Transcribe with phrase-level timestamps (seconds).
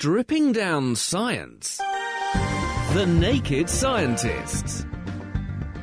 [0.00, 1.76] stripping down science.
[2.94, 4.86] The Naked Scientists.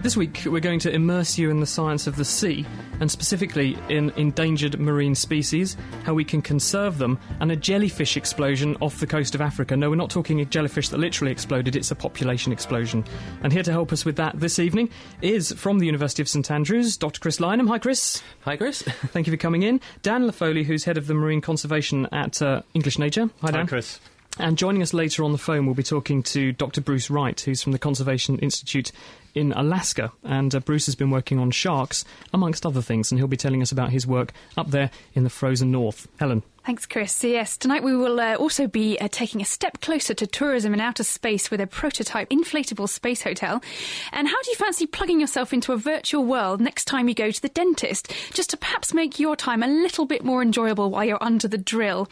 [0.07, 2.65] This week, we're going to immerse you in the science of the sea,
[3.01, 5.75] and specifically in endangered marine species,
[6.05, 9.75] how we can conserve them, and a jellyfish explosion off the coast of Africa.
[9.75, 13.03] No, we're not talking a jellyfish that literally exploded, it's a population explosion.
[13.43, 14.91] And here to help us with that this evening
[15.21, 17.19] is from the University of St Andrews, Dr.
[17.19, 17.67] Chris Lynam.
[17.67, 18.23] Hi, Chris.
[18.45, 18.81] Hi, Chris.
[19.07, 19.81] Thank you for coming in.
[20.03, 23.29] Dan Laffoley, who's head of the marine conservation at uh, English Nature.
[23.41, 23.65] Hi, Dan.
[23.65, 23.99] Hi, Chris.
[24.39, 26.79] And joining us later on the phone, we'll be talking to Dr.
[26.79, 28.91] Bruce Wright, who's from the Conservation Institute
[29.37, 30.11] in Alaska.
[30.23, 33.61] And uh, Bruce has been working on sharks, amongst other things, and he'll be telling
[33.61, 36.07] us about his work up there in the frozen north.
[36.19, 36.43] Helen.
[36.67, 37.13] Thanks, Chris.
[37.13, 40.73] So yes, tonight we will uh, also be uh, taking a step closer to tourism
[40.73, 43.61] in outer space with a prototype inflatable space hotel.
[44.11, 47.31] And how do you fancy plugging yourself into a virtual world next time you go
[47.31, 51.05] to the dentist, just to perhaps make your time a little bit more enjoyable while
[51.05, 52.09] you're under the drill?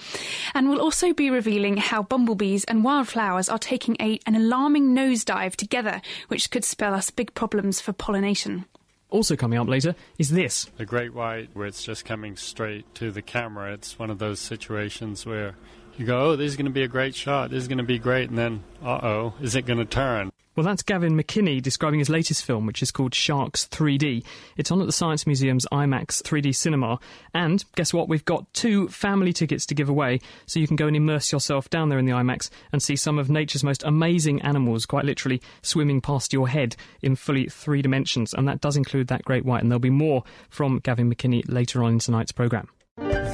[0.53, 5.57] And we'll also be revealing how bumblebees and wildflowers are taking a, an alarming nosedive
[5.57, 8.65] together, which could spell us big problems for pollination.
[9.09, 10.65] Also coming up later is this.
[10.77, 13.73] The great white, where it's just coming straight to the camera.
[13.73, 15.55] It's one of those situations where
[15.97, 17.49] you go, oh, this is going to be a great shot.
[17.49, 18.29] This is going to be great.
[18.29, 20.31] And then, uh oh, is it going to turn?
[20.55, 24.23] Well, that's Gavin McKinney describing his latest film, which is called Sharks 3D.
[24.55, 26.97] It's on at the Science Museum's IMAX 3D cinema.
[27.33, 28.07] And guess what?
[28.07, 31.69] We've got two family tickets to give away, so you can go and immerse yourself
[31.69, 35.41] down there in the IMAX and see some of nature's most amazing animals, quite literally
[35.61, 38.33] swimming past your head in fully three dimensions.
[38.33, 39.61] And that does include that great white.
[39.61, 42.69] And there'll be more from Gavin McKinney later on in tonight's programme.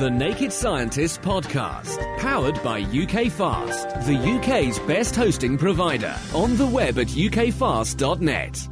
[0.02, 6.16] The Naked Scientist Podcast, powered by UK Fast, the UK's best hosting provider.
[6.34, 8.67] On the web at ukfast.net.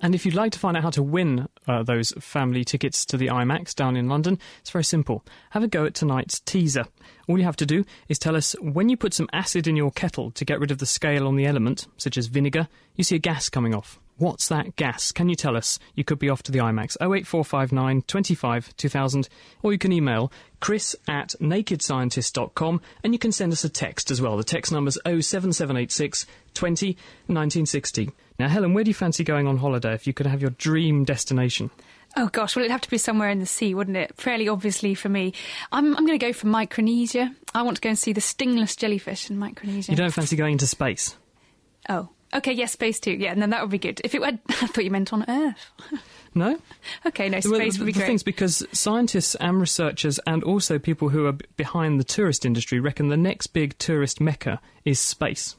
[0.00, 3.18] And if you'd like to find out how to win uh, those family tickets to
[3.18, 5.22] the IMAX down in London, it's very simple.
[5.50, 6.86] Have a go at tonight's teaser.
[7.28, 9.90] All you have to do is tell us when you put some acid in your
[9.90, 13.16] kettle to get rid of the scale on the element, such as vinegar, you see
[13.16, 14.00] a gas coming off.
[14.18, 15.12] What's that gas?
[15.12, 15.78] Can you tell us?
[15.94, 19.28] You could be off to the IMAX 08459 25 2000,
[19.62, 24.22] or you can email chris at nakedscientist.com and you can send us a text as
[24.22, 24.38] well.
[24.38, 26.24] The text number's 07786
[26.54, 26.86] 20
[27.26, 28.10] 1960.
[28.38, 31.04] Now, Helen, where do you fancy going on holiday if you could have your dream
[31.04, 31.70] destination?
[32.16, 34.16] Oh gosh, well it'd have to be somewhere in the sea, wouldn't it?
[34.16, 35.34] Fairly obviously for me.
[35.70, 37.34] I'm, I'm going to go for Micronesia.
[37.54, 39.92] I want to go and see the stingless jellyfish in Micronesia.
[39.92, 41.16] You don't fancy going into space?
[41.90, 42.08] Oh.
[42.36, 43.12] Okay, yes, space too.
[43.12, 44.00] Yeah, and then that would be good.
[44.04, 45.70] If it were, I thought you meant on Earth.
[46.34, 46.58] No?
[47.06, 48.06] okay, no, space Well, would the, be the great.
[48.08, 52.78] thing's because scientists and researchers and also people who are b- behind the tourist industry
[52.78, 55.56] reckon the next big tourist mecca is space.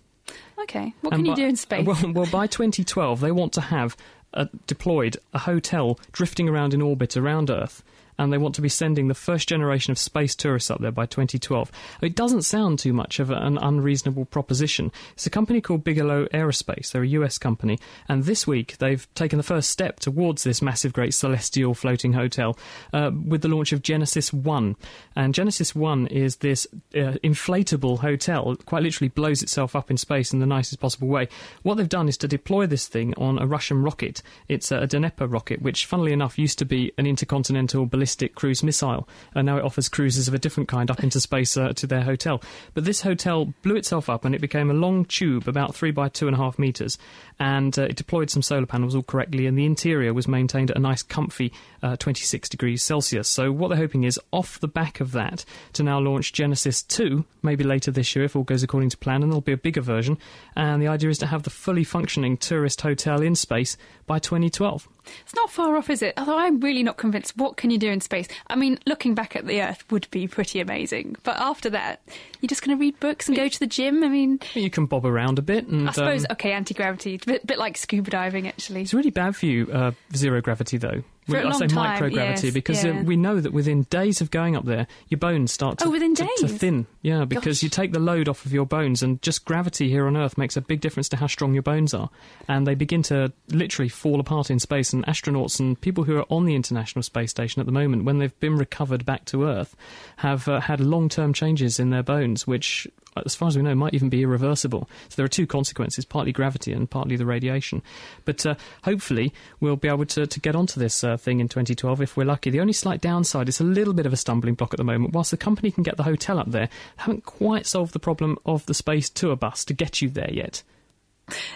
[0.59, 1.83] Okay, what And can you by- do in space?
[1.87, 3.97] Well, well, by 2012, they want to have
[4.35, 7.81] uh, deployed a hotel drifting around in orbit around Earth,
[8.17, 11.05] and they want to be sending the first generation of space tourists up there by
[11.05, 11.71] 2012.
[12.01, 14.91] It doesn't sound too much of an unreasonable proposition.
[15.13, 16.91] It's a company called Bigelow Aerospace.
[16.91, 20.93] They're a US company, and this week they've taken the first step towards this massive,
[20.93, 22.57] great celestial floating hotel
[22.93, 24.75] uh, with the launch of Genesis One.
[25.15, 29.97] And Genesis One is this uh, inflatable hotel, it quite literally blows itself up in
[29.97, 31.27] space in the nicest possible way.
[31.63, 34.21] What they've done is to deploy this thing on a Russian rocket.
[34.47, 39.07] It's a Dnepr rocket, which, funnily enough, used to be an intercontinental ballistic cruise missile,
[39.35, 42.01] and now it offers cruises of a different kind up into space uh, to their
[42.01, 42.41] hotel.
[42.73, 46.09] But this hotel blew itself up, and it became a long tube about three by
[46.09, 46.97] two and a half meters,
[47.39, 50.77] and uh, it deployed some solar panels all correctly, and the interior was maintained at
[50.77, 51.51] a nice, comfy
[51.83, 53.27] uh, 26 degrees Celsius.
[53.27, 57.25] So what they're hoping is, off the back of that, to now launch Genesis 2,
[57.41, 59.81] maybe later this year if all goes according to plan, and there'll be a bigger
[59.81, 60.17] version.
[60.55, 64.87] And the idea is to have the fully functioning tourist hotel in space by 2012.
[65.21, 66.13] It's not far off, is it?
[66.17, 67.37] Although I'm really not convinced.
[67.37, 68.27] What can you do in space?
[68.47, 71.15] I mean, looking back at the Earth would be pretty amazing.
[71.23, 72.01] But after that,
[72.41, 74.03] you're just going to read books and go to the gym?
[74.03, 77.17] I mean, You can bob around a bit, and I suppose, um, okay, anti gravity.
[77.25, 78.81] Bit, bit like scuba diving, actually.
[78.81, 81.03] It's really bad for you, uh, zero gravity, though.
[81.29, 83.01] For a I say time, microgravity yes, because uh, yeah.
[83.03, 86.15] we know that within days of going up there, your bones start to, Oh, within
[86.15, 86.87] to, to thin.
[87.01, 87.63] Yeah, because Gosh.
[87.63, 90.55] you take the load off of your bones, and just gravity here on Earth makes
[90.55, 92.09] a big difference to how strong your bones are.
[92.47, 94.93] And they begin to literally fall apart in space.
[94.93, 98.19] And astronauts and people who are on the International Space Station at the moment, when
[98.19, 99.75] they've been recovered back to Earth,
[100.17, 102.87] have uh, had long term changes in their bones, which
[103.25, 104.89] as far as we know, might even be irreversible.
[105.09, 107.81] So there are two consequences, partly gravity and partly the radiation.
[108.25, 112.01] But uh, hopefully we'll be able to, to get onto this uh, thing in 2012
[112.01, 112.49] if we're lucky.
[112.49, 115.13] The only slight downside is a little bit of a stumbling block at the moment.
[115.13, 118.65] Whilst the company can get the hotel up there, haven't quite solved the problem of
[118.65, 120.63] the space tour bus to get you there yet.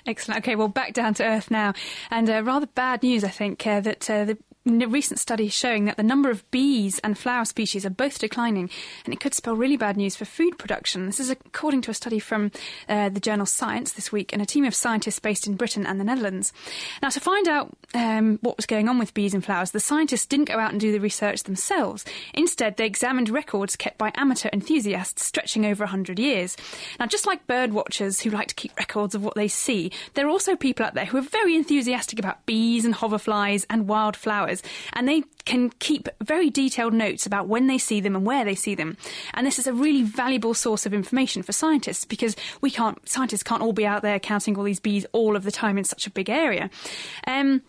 [0.06, 0.40] Excellent.
[0.40, 1.74] Okay, well, back down to earth now.
[2.10, 5.98] And uh, rather bad news, I think, uh, that uh, the recent studies showing that
[5.98, 8.70] the number of bees and flower species are both declining,
[9.06, 11.06] and it could spell really bad news for food production.
[11.06, 12.52] This is according to a study from
[12.88, 16.00] uh, the journal Science this week, and a team of scientists based in Britain and
[16.00, 16.54] the Netherlands.
[17.02, 20.26] Now, to find out um, what was going on with bees and flowers, the scientists
[20.26, 22.06] didn't go out and do the research themselves.
[22.34, 26.56] Instead, they examined records kept by amateur enthusiasts stretching over 100 years.
[27.00, 30.28] Now, just like bird watchers who like to keep records of what they see, there
[30.28, 34.51] are also people out there who are very enthusiastic about bees and hoverflies and wildflowers,
[34.94, 38.56] and they can keep very detailed notes about when they see them and where they
[38.56, 38.98] see them.
[39.34, 43.44] And this is a really valuable source of information for scientists because we can't, scientists
[43.44, 46.08] can't all be out there counting all these bees all of the time in such
[46.08, 46.70] a big area.
[47.28, 47.62] Um,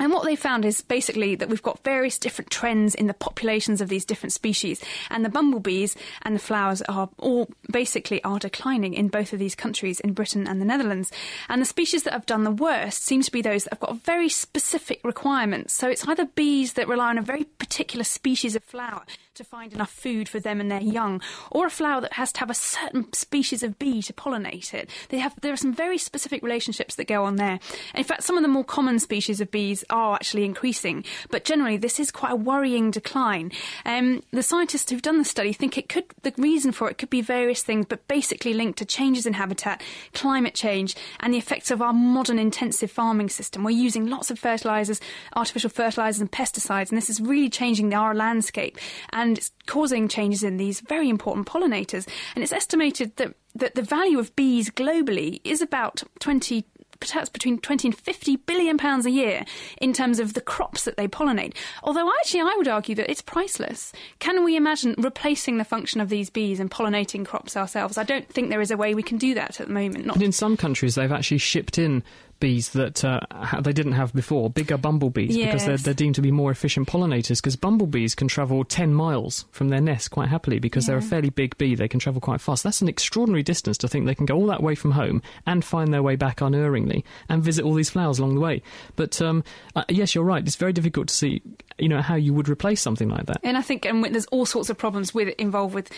[0.00, 3.80] and what they found is basically that we've got various different trends in the populations
[3.80, 8.94] of these different species, and the bumblebees and the flowers are all basically are declining
[8.94, 11.10] in both of these countries, in Britain and the Netherlands.
[11.48, 14.02] And the species that have done the worst seem to be those that have got
[14.02, 15.74] very specific requirements.
[15.74, 19.04] So it's either bees that rely on a very particular species of flower
[19.38, 22.40] to find enough food for them and their young, or a flower that has to
[22.40, 24.90] have a certain species of bee to pollinate it.
[25.10, 27.60] They have there are some very specific relationships that go on there.
[27.94, 31.76] In fact, some of the more common species of bees are actually increasing, but generally
[31.76, 33.52] this is quite a worrying decline.
[33.84, 37.10] Um, the scientists who've done the study think it could the reason for it could
[37.10, 39.82] be various things, but basically linked to changes in habitat,
[40.14, 43.62] climate change, and the effects of our modern intensive farming system.
[43.62, 45.00] We're using lots of fertilizers,
[45.36, 48.78] artificial fertilizers, and pesticides, and this is really changing our landscape.
[49.12, 52.08] And and it's causing changes in these very important pollinators.
[52.34, 56.64] And it's estimated that, that the value of bees globally is about 20
[57.00, 59.44] perhaps between 20 and 50 billion pounds a year
[59.80, 61.54] in terms of the crops that they pollinate.
[61.84, 63.92] Although actually I would argue that it's priceless.
[64.18, 67.98] Can we imagine replacing the function of these bees and pollinating crops ourselves?
[67.98, 70.06] I don't think there is a way we can do that at the moment.
[70.06, 72.02] Not but in some countries they've actually shipped in
[72.40, 73.20] bees that uh,
[73.60, 75.46] they didn't have before, bigger bumblebees, yes.
[75.46, 77.38] because they're, they're, deemed to be more efficient pollinators.
[77.38, 80.92] Because bumblebees can travel 10 miles from their nest quite happily because yeah.
[80.92, 82.62] they're a fairly big bee, they can travel quite fast.
[82.62, 85.64] That's an extraordinary distance to think they can go all that way from home and
[85.64, 88.62] find their way back unerringly and visit all these flowers along the way.
[88.96, 89.42] But um,
[89.74, 91.42] uh, yes, you're right, it's very difficult to see
[91.78, 93.38] you know how you would replace something like that.
[93.42, 95.90] And I think and there's all sorts of problems with involved with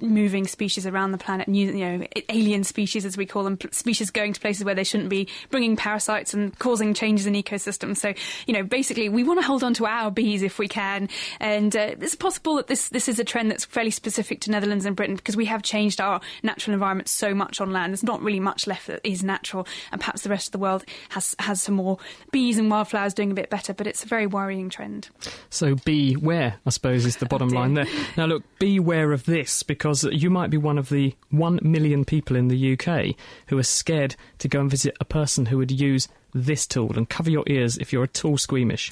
[0.00, 4.10] moving species around the planet, new, you know, alien species as we call them, species
[4.10, 7.98] going to places where they shouldn't be, bringing parasites and causing changes in ecosystems.
[7.98, 8.14] So,
[8.46, 11.08] you know, basically, we want to hold on to our bees if we can,
[11.40, 14.84] and uh, it's possible that this this is a trend that's fairly specific to Netherlands
[14.84, 17.92] and Britain because we have changed our natural environment so much on land.
[17.92, 20.84] There's not really much left that is natural, and perhaps the rest of the world
[21.10, 21.98] has has some more
[22.32, 23.72] bees and wildflowers doing a bit better.
[23.72, 25.08] But it's a very worrying trend.
[25.50, 27.86] So beware, I suppose, is the bottom line there.
[28.16, 32.06] Now, look, beware of this because because you might be one of the one million
[32.06, 33.14] people in the UK
[33.48, 36.96] who are scared to go and visit a person who would use this tool.
[36.96, 38.90] And cover your ears if you're at all squeamish.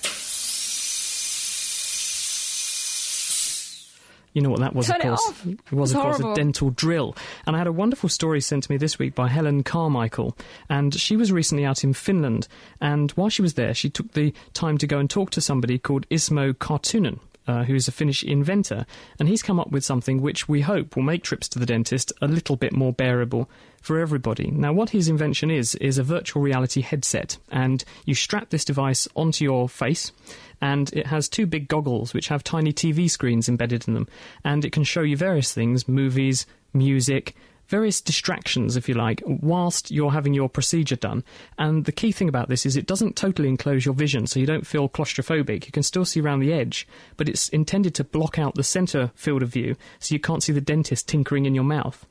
[4.35, 5.33] You know what that was, Turn of course.
[5.47, 7.17] It, it was, of course, a dental drill.
[7.47, 10.37] And I had a wonderful story sent to me this week by Helen Carmichael.
[10.69, 12.49] And she was recently out in Finland.
[12.83, 15.79] And while she was there, she took the time to go and talk to somebody
[15.79, 18.87] called Ismo Kartunen uh, who's a Finnish inventor,
[19.19, 22.12] and he's come up with something which we hope will make trips to the dentist
[22.21, 23.50] a little bit more bearable
[23.81, 24.50] for everybody.
[24.50, 29.09] Now, what his invention is, is a virtual reality headset, and you strap this device
[29.17, 30.12] onto your face,
[30.61, 34.09] and it has two big goggles which have tiny TV screens embedded in them,
[34.44, 37.35] and it can show you various things movies, music,
[37.73, 41.25] various distractions, if you like, whilst you're having your procedure done.
[41.56, 44.44] And the key thing about this is it doesn't totally enclose your vision, so you
[44.44, 45.65] don't feel claustrophobic.
[45.65, 49.11] You can still see around the edge, but it's intended to block out the centre
[49.15, 52.06] field of view, so you can't see the dentist tinkering in your mouth.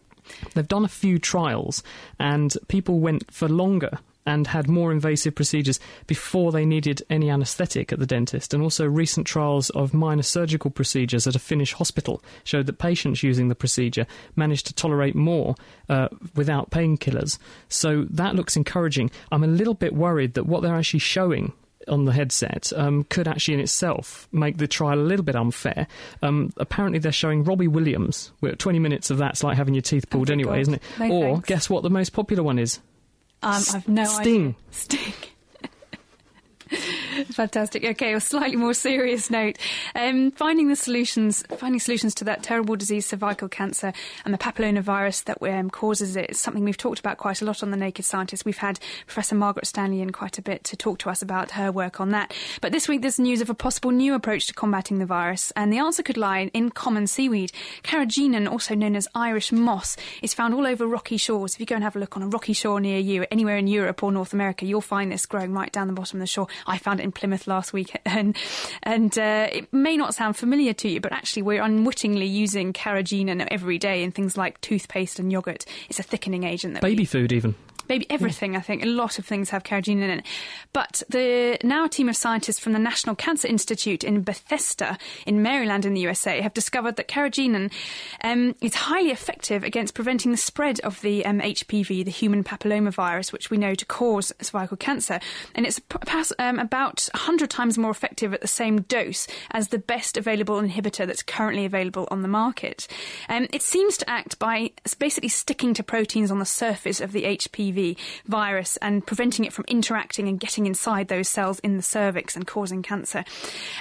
[0.55, 1.83] They've done a few trials,
[2.19, 7.91] and people went for longer and had more invasive procedures before they needed any anaesthetic
[7.91, 8.53] at the dentist.
[8.53, 13.23] And also, recent trials of minor surgical procedures at a Finnish hospital showed that patients
[13.23, 15.55] using the procedure managed to tolerate more
[15.89, 17.37] uh, without painkillers.
[17.69, 19.11] So that looks encouraging.
[19.31, 21.53] I'm a little bit worried that what they're actually showing
[21.87, 25.87] on the headset um, could actually in itself make the trial a little bit unfair.
[26.21, 28.31] Um, apparently, they're showing Robbie Williams.
[28.57, 30.61] 20 minutes of that's like having your teeth pulled oh anyway, God.
[30.61, 30.83] isn't it?
[30.99, 31.47] No or thanks.
[31.47, 32.79] guess what the most popular one is?
[33.43, 34.41] Um, I've no Sting.
[34.47, 34.55] idea.
[34.71, 35.13] Sting.
[37.25, 37.83] Fantastic.
[37.83, 39.57] Okay, a slightly more serious note.
[39.95, 43.93] Um, finding the solutions, finding solutions to that terrible disease, cervical cancer,
[44.25, 47.63] and the papillomavirus that um, causes it is something we've talked about quite a lot
[47.63, 48.45] on the Naked Scientist.
[48.45, 51.71] We've had Professor Margaret Stanley in quite a bit to talk to us about her
[51.71, 52.33] work on that.
[52.61, 55.71] But this week, there's news of a possible new approach to combating the virus, and
[55.71, 57.51] the answer could lie in common seaweed.
[57.83, 61.53] Carrageenan, also known as Irish moss, is found all over rocky shores.
[61.53, 63.67] If you go and have a look on a rocky shore near you, anywhere in
[63.67, 66.47] Europe or North America, you'll find this growing right down the bottom of the shore.
[66.65, 68.35] I found it in in Plymouth last week, and
[68.83, 73.47] and uh, it may not sound familiar to you, but actually we're unwittingly using carrageenan
[73.51, 75.65] every day in things like toothpaste and yogurt.
[75.89, 76.75] It's a thickening agent.
[76.75, 77.55] That Baby we, food, even
[77.89, 78.55] maybe everything.
[78.55, 80.25] I think a lot of things have carrageenan in it.
[80.73, 85.41] But the now a team of scientists from the National Cancer Institute in Bethesda in
[85.41, 87.71] Maryland in the USA have discovered that carrageenan
[88.23, 93.33] um, is highly effective against preventing the spread of the um, HPV, the human papillomavirus,
[93.33, 95.19] which we know to cause cervical cancer,
[95.55, 95.81] and it's
[96.39, 101.05] um, about 100 times more effective at the same dose as the best available inhibitor
[101.05, 102.87] that's currently available on the market.
[103.29, 107.23] Um, it seems to act by basically sticking to proteins on the surface of the
[107.23, 107.70] HPV
[108.25, 112.47] virus and preventing it from interacting and getting inside those cells in the cervix and
[112.47, 113.23] causing cancer.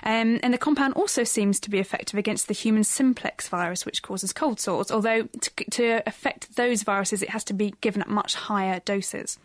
[0.03, 4.03] Um, and the compound also seems to be effective against the human simplex virus, which
[4.03, 8.09] causes cold sores, although to, to affect those viruses, it has to be given at
[8.09, 9.39] much higher doses.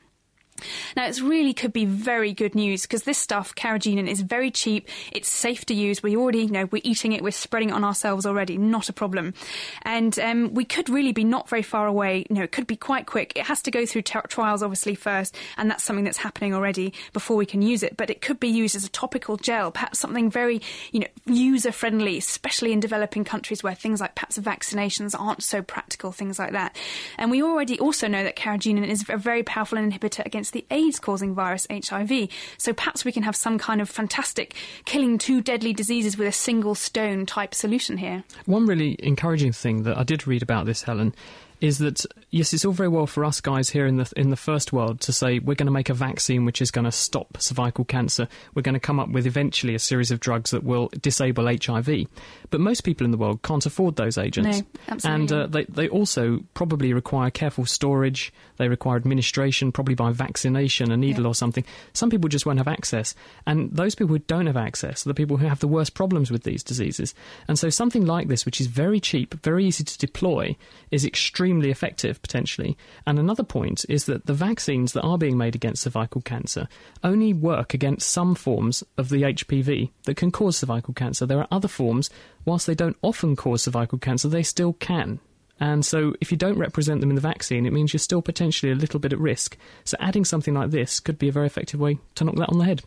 [0.95, 4.87] Now, it really could be very good news because this stuff, carrageenan, is very cheap.
[5.11, 6.01] It's safe to use.
[6.01, 7.21] We already, know, we're eating it.
[7.21, 8.57] We're spreading it on ourselves already.
[8.57, 9.33] Not a problem.
[9.81, 12.25] And um, we could really be not very far away.
[12.29, 13.33] You know, it could be quite quick.
[13.35, 15.35] It has to go through t- trials, obviously, first.
[15.57, 17.97] And that's something that's happening already before we can use it.
[17.97, 21.71] But it could be used as a topical gel, perhaps something very, you know, user
[21.71, 26.53] friendly, especially in developing countries where things like perhaps vaccinations aren't so practical, things like
[26.53, 26.75] that.
[27.17, 30.75] And we already also know that carrageenan is a very powerful inhibitor against against the
[30.75, 32.29] AIDS causing virus HIV.
[32.57, 34.53] So perhaps we can have some kind of fantastic
[34.85, 38.23] killing two deadly diseases with a single stone type solution here.
[38.45, 41.15] One really encouraging thing that I did read about this, Helen,
[41.61, 44.35] is that yes, it's all very well for us guys here in the in the
[44.35, 47.37] first world to say we're going to make a vaccine which is going to stop
[47.39, 48.27] cervical cancer.
[48.53, 52.07] We're going to come up with eventually a series of drugs that will disable HIV.
[52.49, 55.21] But most people in the world can't afford those agents, no, absolutely.
[55.21, 58.33] and uh, they they also probably require careful storage.
[58.57, 61.29] They require administration, probably by vaccination, a needle yeah.
[61.29, 61.65] or something.
[61.93, 65.13] Some people just won't have access, and those people who don't have access are the
[65.13, 67.13] people who have the worst problems with these diseases.
[67.47, 70.55] And so something like this, which is very cheap, very easy to deploy,
[70.91, 72.77] is extremely effective potentially.
[73.05, 76.67] And another point is that the vaccines that are being made against cervical cancer
[77.03, 81.25] only work against some forms of the HPV that can cause cervical cancer.
[81.25, 82.09] There are other forms,
[82.45, 85.19] whilst they don't often cause cervical cancer, they still can.
[85.59, 88.73] And so, if you don't represent them in the vaccine, it means you're still potentially
[88.73, 89.57] a little bit at risk.
[89.85, 92.57] So, adding something like this could be a very effective way to knock that on
[92.57, 92.83] the head.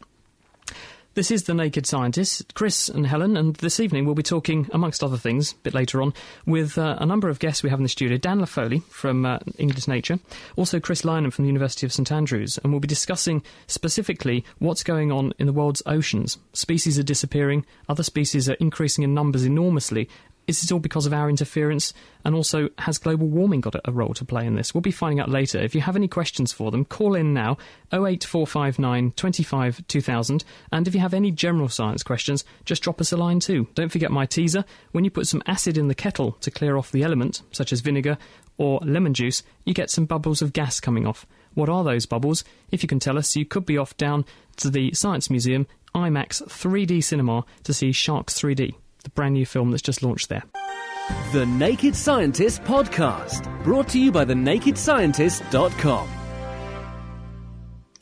[1.19, 5.03] This is The Naked Scientist, Chris and Helen, and this evening we'll be talking, amongst
[5.03, 6.15] other things, a bit later on,
[6.47, 8.17] with uh, a number of guests we have in the studio.
[8.17, 10.21] Dan Foley from uh, English Nature,
[10.55, 14.85] also Chris Lynam from the University of St Andrews, and we'll be discussing specifically what's
[14.85, 16.39] going on in the world's oceans.
[16.53, 20.09] Species are disappearing, other species are increasing in numbers enormously,
[20.49, 21.93] is this all because of our interference?
[22.25, 24.75] And also, has global warming got a role to play in this?
[24.75, 25.59] We'll be finding out later.
[25.59, 27.59] If you have any questions for them, call in now
[27.93, 30.45] 08459 25 2000.
[30.73, 33.69] And if you have any general science questions, just drop us a line too.
[33.75, 34.65] Don't forget my teaser.
[34.93, 37.81] When you put some acid in the kettle to clear off the element, such as
[37.81, 38.17] vinegar
[38.57, 41.27] or lemon juice, you get some bubbles of gas coming off.
[41.53, 42.43] What are those bubbles?
[42.71, 44.25] If you can tell us, you could be off down
[44.57, 48.75] to the Science Museum IMAX 3D cinema to see Sharks 3D
[49.05, 50.45] the brand new film that's just launched there.
[51.33, 56.09] The Naked Scientist Podcast, brought to you by thenakedscientist.com.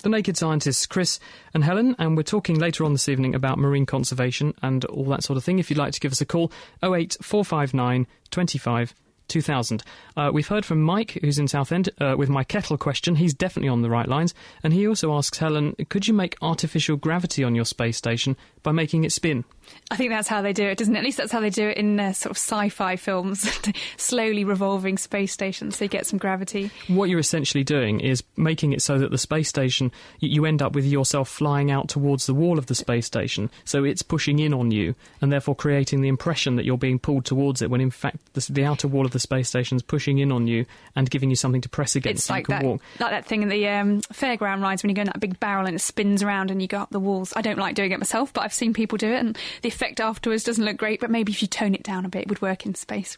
[0.02, 1.18] The Naked Scientists, Chris
[1.52, 5.24] and Helen, and we're talking later on this evening about marine conservation and all that
[5.24, 5.58] sort of thing.
[5.58, 8.94] If you'd like to give us a call, 08459 25
[9.28, 9.82] 2000.
[10.16, 13.16] Uh, we've heard from Mike, who's in Southend, uh, with my kettle question.
[13.16, 14.34] He's definitely on the right lines.
[14.62, 18.72] And he also asks Helen, could you make artificial gravity on your space station by
[18.72, 19.44] making it spin?
[19.90, 20.98] I think that's how they do it, doesn't it?
[20.98, 23.48] At least that's how they do it in uh, sort of sci-fi films,
[23.96, 26.70] slowly revolving space stations so you get some gravity.
[26.88, 30.74] What you're essentially doing is making it so that the space station, you end up
[30.74, 34.52] with yourself flying out towards the wall of the space station, so it's pushing in
[34.52, 37.90] on you, and therefore creating the impression that you're being pulled towards it, when in
[37.90, 41.10] fact the, the outer wall of the space station is pushing in on you and
[41.10, 42.24] giving you something to press against.
[42.24, 45.06] It's like that, like that thing in the um, fairground rides when you go in
[45.06, 47.32] that big barrel and it spins around and you go up the walls.
[47.36, 50.00] I don't like doing it myself, but I've seen people do it, and the effect
[50.00, 52.42] afterwards doesn't look great, but maybe if you tone it down a bit, it would
[52.42, 53.16] work in space.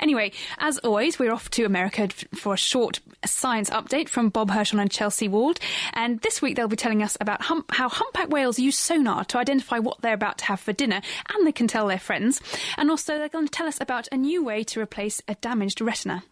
[0.00, 4.80] Anyway, as always, we're off to America for a short science update from Bob Hirshon
[4.80, 5.58] and Chelsea Wald.
[5.92, 9.78] And this week they'll be telling us about how humpback whales use sonar to identify
[9.78, 11.00] what they're about to have for dinner,
[11.32, 12.40] and they can tell their friends.
[12.76, 15.80] And also, they're going to tell us about a new way to replace a damaged
[15.80, 16.22] retina.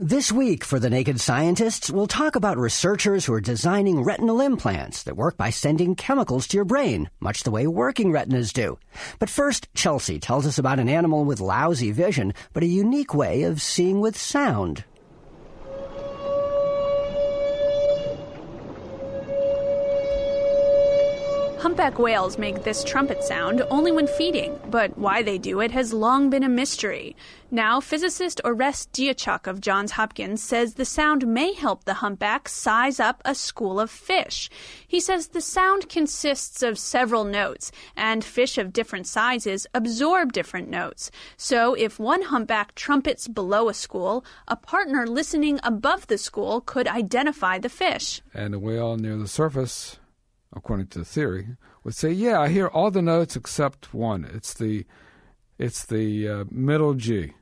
[0.00, 5.02] This week for The Naked Scientists, we'll talk about researchers who are designing retinal implants
[5.02, 8.78] that work by sending chemicals to your brain, much the way working retinas do.
[9.18, 13.42] But first, Chelsea tells us about an animal with lousy vision, but a unique way
[13.42, 14.84] of seeing with sound.
[21.60, 25.92] Humpback whales make this trumpet sound only when feeding, but why they do it has
[25.92, 27.16] long been a mystery.
[27.50, 33.00] Now, physicist Orest Diachok of Johns Hopkins says the sound may help the humpback size
[33.00, 34.48] up a school of fish.
[34.86, 40.70] He says the sound consists of several notes, and fish of different sizes absorb different
[40.70, 41.10] notes.
[41.36, 46.86] So, if one humpback trumpets below a school, a partner listening above the school could
[46.86, 48.22] identify the fish.
[48.32, 49.98] And a whale near the surface
[50.58, 54.24] according to the theory, would say, "Yeah, I hear all the notes except one.
[54.24, 54.84] It's the,
[55.58, 57.32] it's the uh, middle G." He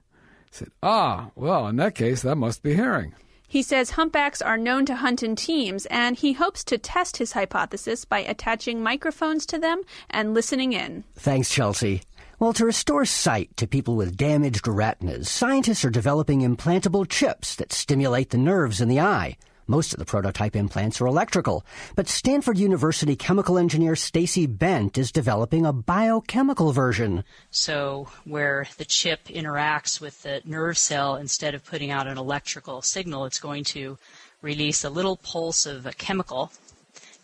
[0.50, 3.14] said, "Ah, well, in that case, that must be hearing."
[3.48, 7.32] He says humpbacks are known to hunt in teams, and he hopes to test his
[7.32, 11.04] hypothesis by attaching microphones to them and listening in.
[11.14, 12.02] Thanks, Chelsea.
[12.38, 17.72] Well, to restore sight to people with damaged retinas, scientists are developing implantable chips that
[17.72, 19.36] stimulate the nerves in the eye.
[19.68, 25.10] Most of the prototype implants are electrical, but Stanford University chemical engineer Stacey Bent is
[25.10, 27.24] developing a biochemical version.
[27.50, 32.80] So, where the chip interacts with the nerve cell, instead of putting out an electrical
[32.80, 33.98] signal, it's going to
[34.40, 36.52] release a little pulse of a chemical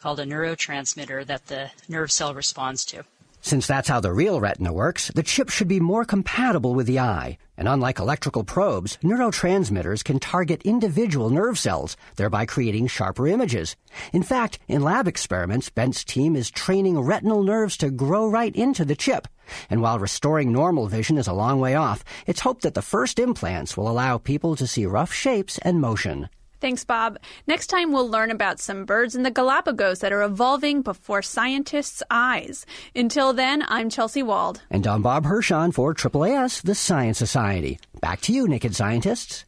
[0.01, 3.05] called a neurotransmitter that the nerve cell responds to.
[3.45, 7.01] Since that's how the real retina works, the chip should be more compatible with the
[7.01, 7.39] eye.
[7.57, 13.75] And unlike electrical probes, neurotransmitters can target individual nerve cells, thereby creating sharper images.
[14.13, 18.85] In fact, in lab experiments, Bent's team is training retinal nerves to grow right into
[18.85, 19.27] the chip.
[19.69, 23.19] And while restoring normal vision is a long way off, it's hoped that the first
[23.19, 26.29] implants will allow people to see rough shapes and motion.
[26.63, 27.19] Thanks, Bob.
[27.49, 32.05] Next time, we'll learn about some birds in the Galapagos that are evolving before scientists'
[32.09, 32.65] eyes.
[32.95, 34.63] Until then, I'm Chelsea Wald.
[34.71, 37.81] And I'm Bob Hirshon for AAAS, the Science Society.
[38.01, 39.45] Back to you, Naked Scientists.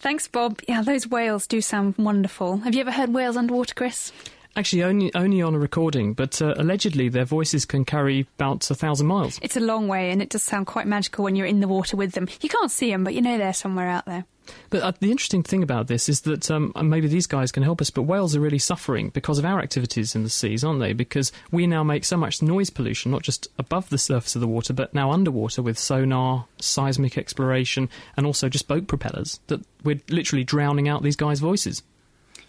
[0.00, 0.60] Thanks, Bob.
[0.68, 2.58] Yeah, those whales do sound wonderful.
[2.58, 4.12] Have you ever heard whales underwater, Chris?
[4.54, 8.74] Actually, only only on a recording, but uh, allegedly their voices can carry about a
[8.74, 9.38] thousand miles.
[9.40, 11.96] It's a long way, and it does sound quite magical when you're in the water
[11.96, 12.28] with them.
[12.42, 14.26] You can't see them, but you know they're somewhere out there.
[14.70, 17.80] But uh, the interesting thing about this is that um, maybe these guys can help
[17.80, 20.92] us, but whales are really suffering because of our activities in the seas, aren't they?
[20.92, 24.48] Because we now make so much noise pollution, not just above the surface of the
[24.48, 30.00] water, but now underwater with sonar, seismic exploration, and also just boat propellers, that we're
[30.08, 31.82] literally drowning out these guys' voices.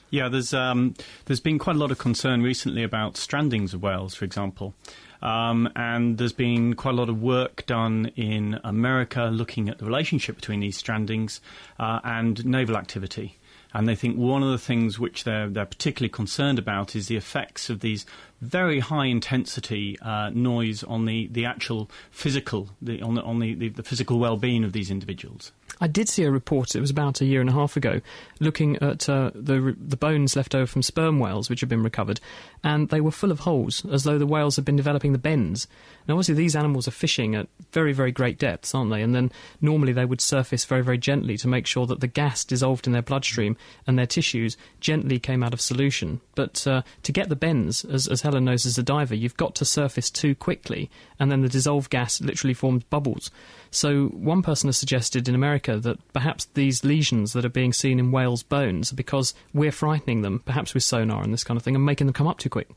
[0.09, 0.93] Yeah, there's um,
[1.25, 4.75] there's been quite a lot of concern recently about strandings of whales, for example.
[5.23, 9.85] Um, and there's been quite a lot of work done in America looking at the
[9.85, 11.39] relationship between these strandings
[11.79, 13.37] uh, and naval activity.
[13.73, 17.15] And they think one of the things which they're, they're particularly concerned about is the
[17.15, 18.05] effects of these
[18.41, 23.55] very high intensity uh, noise on the, the actual physical, the, on, the, on the,
[23.55, 25.53] the, the physical well being of these individuals.
[25.81, 28.01] I did see a report, it was about a year and a half ago,
[28.39, 32.19] looking at uh, the, the bones left over from sperm whales which had been recovered,
[32.63, 35.67] and they were full of holes, as though the whales had been developing the bends.
[36.07, 39.01] Now, obviously, these animals are fishing at very, very great depths, aren't they?
[39.01, 39.31] And then
[39.61, 42.93] normally they would surface very, very gently to make sure that the gas dissolved in
[42.93, 43.57] their bloodstream
[43.87, 46.21] and their tissues gently came out of solution.
[46.35, 49.55] But uh, to get the bends, as, as Helen knows as a diver, you've got
[49.55, 53.31] to surface too quickly, and then the dissolved gas literally forms bubbles.
[53.73, 57.97] So, one person has suggested in America that perhaps these lesions that are being seen
[57.97, 61.63] in whales' bones are because we're frightening them, perhaps with sonar and this kind of
[61.63, 62.69] thing, and making them come up too quick.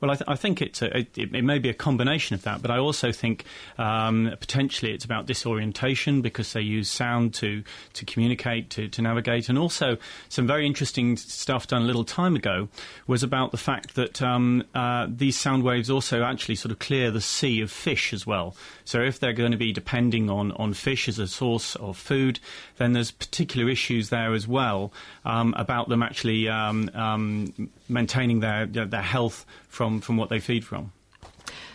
[0.00, 2.62] Well, I, th- I think it's a, it, it, may be a combination of that,
[2.62, 3.44] but I also think
[3.76, 7.62] um, potentially it's about disorientation because they use sound to,
[7.94, 12.34] to communicate, to, to navigate, and also some very interesting stuff done a little time
[12.34, 12.68] ago
[13.06, 17.10] was about the fact that um, uh, these sound waves also actually sort of clear
[17.10, 18.56] the sea of fish as well.
[18.84, 22.40] So if they're going to be depending on, on fish as a source of food,
[22.78, 24.92] then there's particular issues there as well
[25.24, 30.64] um, about them actually um, um, maintaining their, their health from, from what they feed
[30.64, 30.92] from.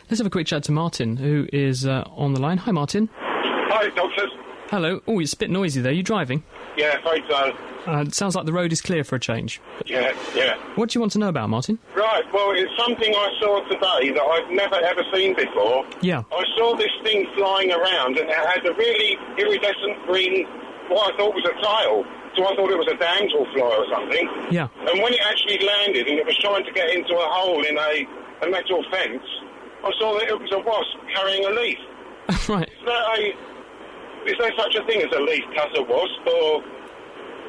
[0.10, 2.60] Let's have a quick chat to Martin, who is uh, on the line.
[2.60, 3.10] Hi, Martin.
[3.14, 4.32] Hi, doctors.
[4.70, 5.02] Hello.
[5.08, 5.92] Oh, it's a bit noisy there.
[5.92, 6.44] You driving?
[6.78, 7.58] Yeah, afraid so.
[7.88, 9.62] Uh, it sounds like the road is clear for a change.
[9.86, 10.58] Yeah, yeah.
[10.76, 11.78] What do you want to know about, Martin?
[11.96, 15.86] Right, well, it's something I saw today that I've never ever seen before.
[16.02, 16.24] Yeah.
[16.32, 20.46] I saw this thing flying around and it had a really iridescent green,
[20.88, 22.04] what I thought was a tile.
[22.36, 24.28] So I thought it was a damselfly or something.
[24.52, 24.68] Yeah.
[24.92, 27.78] And when it actually landed and it was trying to get into a hole in
[27.78, 28.08] a,
[28.46, 29.24] a metal fence,
[29.84, 31.80] I saw that it was a wasp carrying a leaf.
[32.50, 32.68] right.
[32.68, 33.20] Is there, a,
[34.28, 36.64] is there such a thing as a leaf cutter wasp or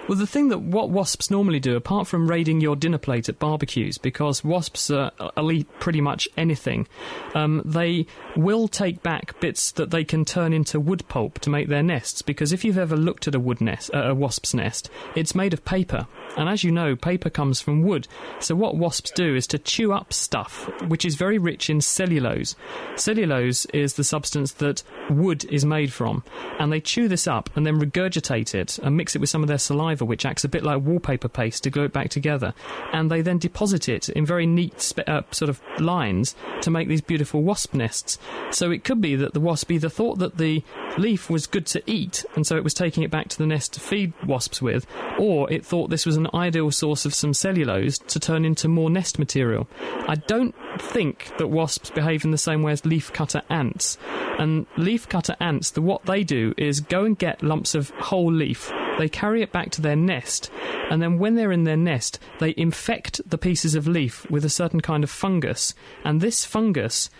[0.08, 3.38] well, the thing that what wasps normally do, apart from raiding your dinner plate at
[3.38, 6.86] barbecues, because wasps will eat pretty much anything,
[7.34, 11.68] um, they will take back bits that they can turn into wood pulp to make
[11.68, 12.22] their nests.
[12.22, 15.52] Because if you've ever looked at a wood nest, uh, a wasp's nest, it's made
[15.52, 18.08] of paper, And as you know, paper comes from wood.
[18.40, 22.56] So what wasps do is to chew up stuff which is very rich in cellulose.
[22.96, 26.22] Cellulose is the substance that wood is made from.
[26.58, 29.48] And they chew this up and then regurgitate it and mix it with some of
[29.48, 32.54] their saliva, which acts a bit like wallpaper paste to glue it back together.
[32.92, 36.88] And they then deposit it in very neat spe- uh, sort of lines to make
[36.88, 38.18] these beautiful wasp nests.
[38.50, 40.62] So it could be that the wasp either thought that the
[40.98, 43.74] leaf was good to eat, and so it was taking it back to the nest
[43.74, 44.86] to feed wasps with,
[45.18, 48.90] or it thought this was an ideal source of some cellulose to turn into more
[48.90, 49.68] nest material.
[50.08, 53.98] I don't think that wasps behave in the same way as leafcutter ants.
[54.38, 58.72] And leafcutter ants, the, what they do is go and get lumps of whole leaf.
[58.98, 60.50] They carry it back to their nest,
[60.90, 64.50] and then when they're in their nest, they infect the pieces of leaf with a
[64.50, 65.74] certain kind of fungus,
[66.04, 67.10] and this fungus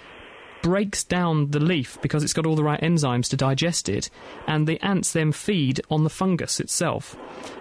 [0.62, 4.10] breaks down the leaf because it's got all the right enzymes to digest it,
[4.46, 7.16] and the ants then feed on the fungus itself.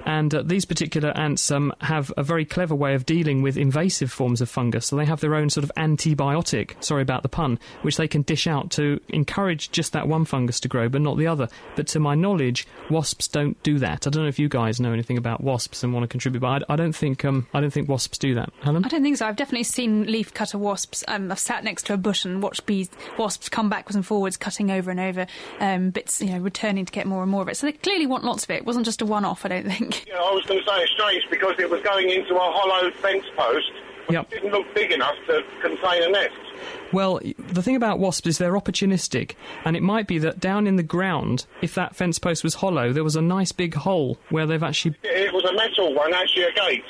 [0.06, 4.12] And uh, these particular ants um, have a very clever way of dealing with invasive
[4.12, 4.88] forms of fungus.
[4.88, 8.22] So they have their own sort of antibiotic, sorry about the pun, which they can
[8.22, 11.48] dish out to encourage just that one fungus to grow, but not the other.
[11.76, 14.08] But to my knowledge, wasps don't do that.
[14.08, 16.64] I don't know if you guys know anything about wasps and want to contribute, but
[16.70, 18.52] I, I don't think um, I don't think wasps do that.
[18.62, 19.28] Helen, I don't think so.
[19.28, 21.04] I've definitely seen leafcutter wasps.
[21.08, 22.85] Um, I've sat next to a bush and watched bees,
[23.18, 25.28] wasps come backwards and forwards, cutting over and over
[25.60, 27.58] um, bits, you know, returning to get more and more of it.
[27.58, 28.58] So they clearly want lots of it.
[28.58, 30.08] It wasn't just a one-off, I don't think.
[30.08, 32.92] Yeah, I was going to say it's strange because it was going into a hollow
[33.02, 33.72] fence post.
[34.08, 34.26] But Yep.
[34.26, 36.36] It didn't look big enough to contain a nest.
[36.92, 39.34] Well, the thing about wasps is they're opportunistic,
[39.66, 42.94] and it might be that down in the ground, if that fence post was hollow,
[42.94, 44.96] there was a nice big hole where they've actually.
[45.04, 46.84] It was a metal one, actually a gate.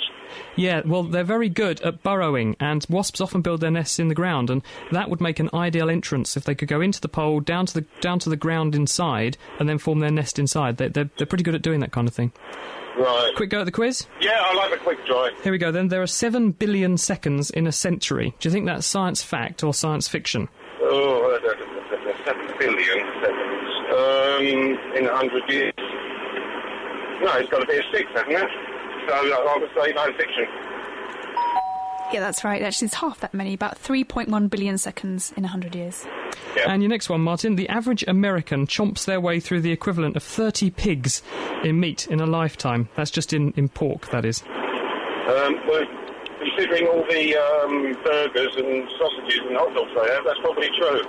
[0.56, 4.16] Yeah, well, they're very good at burrowing, and wasps often build their nests in the
[4.16, 7.40] ground, and that would make an ideal entrance if they could go into the pole,
[7.40, 10.78] down to the down to the ground inside, and then form their nest inside.
[10.78, 12.32] They, they're they're pretty good at doing that kind of thing.
[12.98, 13.34] Right.
[13.36, 14.08] Quick go at the quiz.
[14.22, 15.32] Yeah, I like a quick dry.
[15.44, 15.72] Here we go.
[15.72, 18.34] Then there are seven billion seconds in a century.
[18.40, 20.48] Do you think that's science fact or science fiction?
[20.80, 23.72] Oh, uh, uh, uh, uh, seven billion seconds.
[23.92, 25.74] Um, in a hundred years.
[27.22, 28.50] No, it's got to be a six, hasn't it?
[29.08, 30.48] So I would say no fiction.
[32.14, 32.62] Yeah, that's right.
[32.62, 36.06] Actually, it's half that many, about 3.1 billion seconds in 100 years.
[36.56, 36.72] Yeah.
[36.72, 37.56] And your next one, Martin.
[37.56, 41.24] The average American chomps their way through the equivalent of 30 pigs
[41.64, 42.90] in meat in a lifetime.
[42.96, 44.44] That's just in, in pork, that is.
[44.44, 45.84] Um, well,
[46.40, 51.02] considering all the um, burgers and sausages and hot dogs they have, that's probably true.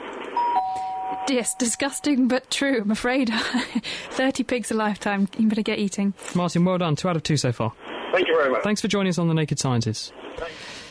[1.28, 3.30] Yes, disgusting but true, I'm afraid.
[4.10, 5.28] 30 pigs a lifetime.
[5.38, 6.14] You better get eating.
[6.34, 6.96] Martin, well done.
[6.96, 7.72] Two out of two so far.
[8.16, 8.62] Thank you very much.
[8.62, 10.10] Thanks for joining us on The Naked Scientists.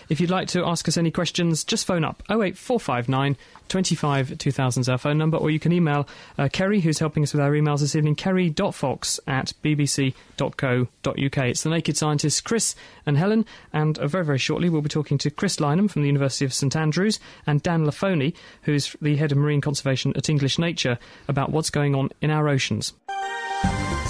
[0.09, 3.35] If you'd like to ask us any questions, just phone up 08459
[3.67, 6.07] 25 2000 is our phone number, or you can email
[6.37, 11.37] uh, Kerry, who's helping us with our emails this evening, kerry.fox at bbc.co.uk.
[11.37, 12.75] It's The Naked Scientists, Chris
[13.07, 16.07] and Helen, and uh, very, very shortly we'll be talking to Chris Lynam from the
[16.09, 20.59] University of St Andrews and Dan Laffoley, who's the head of marine conservation at English
[20.59, 22.93] Nature, about what's going on in our oceans.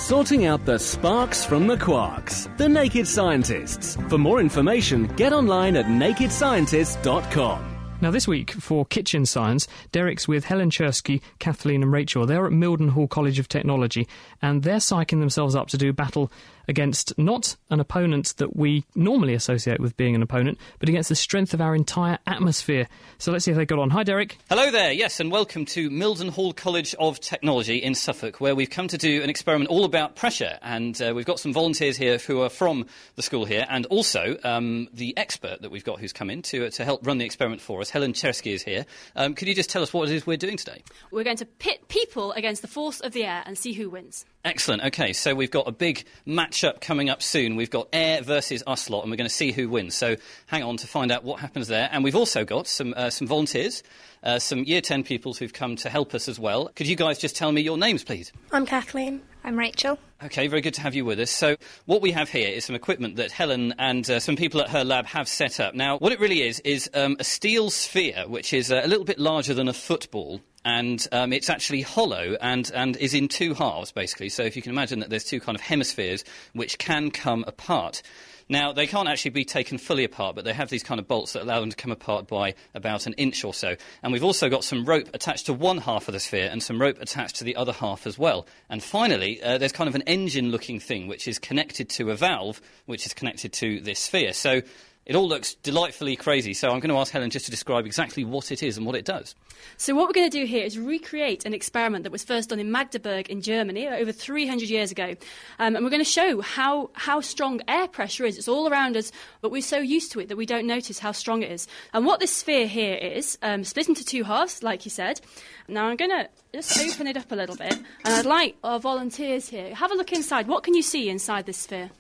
[0.08, 2.56] Sorting out the sparks from the quarks.
[2.58, 3.98] The Naked Scientists.
[4.08, 7.76] For more information, get online at nakedscientists.com.
[8.02, 12.28] Now, this week for Kitchen Science, Derek's with Helen Czerski, Kathleen, and Rachel.
[12.28, 14.08] They're at Mildenhall College of Technology,
[14.44, 16.32] and they're psyching themselves up to do battle
[16.68, 21.16] against not an opponent that we normally associate with being an opponent, but against the
[21.16, 22.88] strength of our entire atmosphere.
[23.18, 23.90] So let's see if they got on.
[23.92, 24.38] Hi, Derek.
[24.50, 28.88] Hello there, yes, and welcome to Mildenhall College of Technology in Suffolk, where we've come
[28.88, 30.58] to do an experiment all about pressure.
[30.62, 34.38] And uh, we've got some volunteers here who are from the school here, and also
[34.44, 37.26] um, the expert that we've got who's come in to, uh, to help run the
[37.26, 37.90] experiment for us.
[37.90, 38.86] Helen Czerski is here.
[39.16, 40.84] Um, could you just tell us what it is we're doing today?
[41.12, 44.26] We're going to pit people against the force of the air and see who wins.
[44.46, 44.84] Excellent.
[44.84, 47.56] Okay, so we've got a big match-up coming up soon.
[47.56, 49.96] We've got air versus Uslot, and we're going to see who wins.
[49.96, 51.90] So hang on to find out what happens there.
[51.92, 53.82] And we've also got some uh, some volunteers,
[54.22, 56.70] uh, some Year Ten pupils who've come to help us as well.
[56.76, 58.32] Could you guys just tell me your names, please?
[58.52, 59.24] I'm Kathleen.
[59.44, 59.98] I'm Rachel.
[60.24, 61.32] Okay, very good to have you with us.
[61.32, 61.56] So,
[61.88, 64.84] what we have here is some equipment that Helen and uh, some people at her
[64.84, 65.74] lab have set up.
[65.74, 69.06] Now, what it really is is um, a steel sphere, which is uh, a little
[69.06, 70.40] bit larger than a football.
[70.66, 74.30] And um, it's actually hollow and, and is in two halves, basically.
[74.30, 78.02] So, if you can imagine that there's two kind of hemispheres which can come apart.
[78.48, 81.34] Now, they can't actually be taken fully apart, but they have these kind of bolts
[81.34, 83.76] that allow them to come apart by about an inch or so.
[84.04, 86.80] And we've also got some rope attached to one half of the sphere and some
[86.80, 88.46] rope attached to the other half as well.
[88.70, 92.16] And finally, uh, there's kind of an engine looking thing which is connected to a
[92.16, 94.32] valve which is connected to this sphere.
[94.34, 94.62] So
[95.06, 98.24] It all looks delightfully crazy, so I'm going to ask Helen just to describe exactly
[98.24, 99.36] what it is and what it does.
[99.78, 102.60] So what we're going to do here is recreate an experiment that was first done
[102.60, 105.16] in Magdeburg in Germany over 300 years ago.
[105.60, 108.40] Um, and we're going to show how, how strong air pressure is.
[108.40, 111.12] It's all around us, but we're so used to it that we don't notice how
[111.12, 111.68] strong it is.
[111.94, 115.22] And what this sphere here is, um, split into two halves, like you said.
[115.68, 118.80] Now I'm going to just open it up a little bit, and I'd like our
[118.80, 120.48] volunteers here, have a look inside.
[120.48, 121.92] What can you see inside this sphere?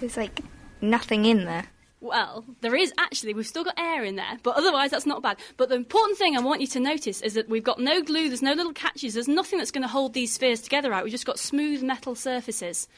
[0.00, 0.40] There's like
[0.82, 1.68] nothing in there.
[2.02, 3.32] Well, there is actually.
[3.32, 5.36] We've still got air in there, but otherwise that's not bad.
[5.56, 8.26] But the important thing I want you to notice is that we've got no glue,
[8.26, 11.04] there's no little catches, there's nothing that's going to hold these spheres together right.
[11.04, 12.88] We've just got smooth metal surfaces.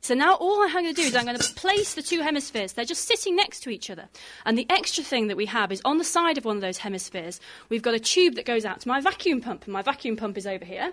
[0.00, 2.72] So now all I'm going to do is I'm going to place the two hemispheres.
[2.72, 4.08] They're just sitting next to each other.
[4.46, 6.78] And the extra thing that we have is on the side of one of those
[6.78, 9.64] hemispheres, we've got a tube that goes out to my vacuum pump.
[9.64, 10.92] And my vacuum pump is over here.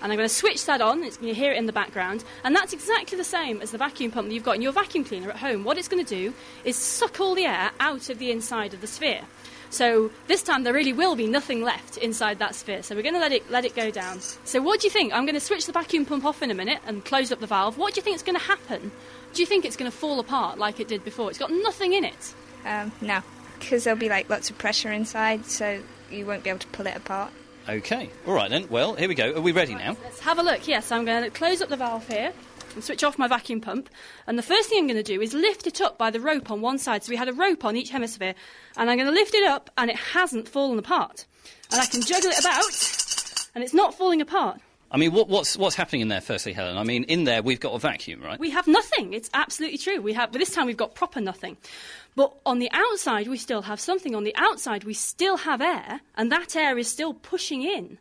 [0.00, 1.02] And I'm going to switch that on.
[1.02, 2.24] It's, you hear it in the background.
[2.44, 5.04] And that's exactly the same as the vacuum pump that you've got in your vacuum
[5.04, 5.64] cleaner at home.
[5.64, 8.80] What it's going to do is suck all the air out of the inside of
[8.80, 9.22] the sphere.
[9.70, 12.82] So this time there really will be nothing left inside that sphere.
[12.82, 14.20] So we're going to let it let it go down.
[14.20, 15.12] So what do you think?
[15.12, 17.46] I'm going to switch the vacuum pump off in a minute and close up the
[17.46, 17.76] valve.
[17.76, 18.90] What do you think is going to happen?
[19.34, 21.28] Do you think it's going to fall apart like it did before?
[21.28, 22.34] It's got nothing in it.
[22.64, 23.20] Um, no,
[23.58, 26.86] because there'll be like lots of pressure inside, so you won't be able to pull
[26.86, 27.30] it apart.
[27.68, 28.66] Okay, all right then.
[28.70, 29.34] Well, here we go.
[29.34, 29.94] Are we ready now?
[30.02, 30.66] Let's have a look.
[30.66, 32.32] Yes, I'm going to close up the valve here
[32.74, 33.90] and switch off my vacuum pump.
[34.26, 36.50] And the first thing I'm going to do is lift it up by the rope
[36.50, 37.04] on one side.
[37.04, 38.34] So we had a rope on each hemisphere.
[38.78, 41.26] And I'm going to lift it up, and it hasn't fallen apart.
[41.70, 44.60] And I can juggle it about, and it's not falling apart.
[44.90, 46.22] I mean, what, what's what's happening in there?
[46.22, 46.78] Firstly, Helen.
[46.78, 48.40] I mean, in there we've got a vacuum, right?
[48.40, 49.12] We have nothing.
[49.12, 50.00] It's absolutely true.
[50.00, 51.58] We have, but this time we've got proper nothing.
[52.18, 54.16] But on the outside, we still have something.
[54.16, 57.96] On the outside, we still have air, and that air is still pushing in.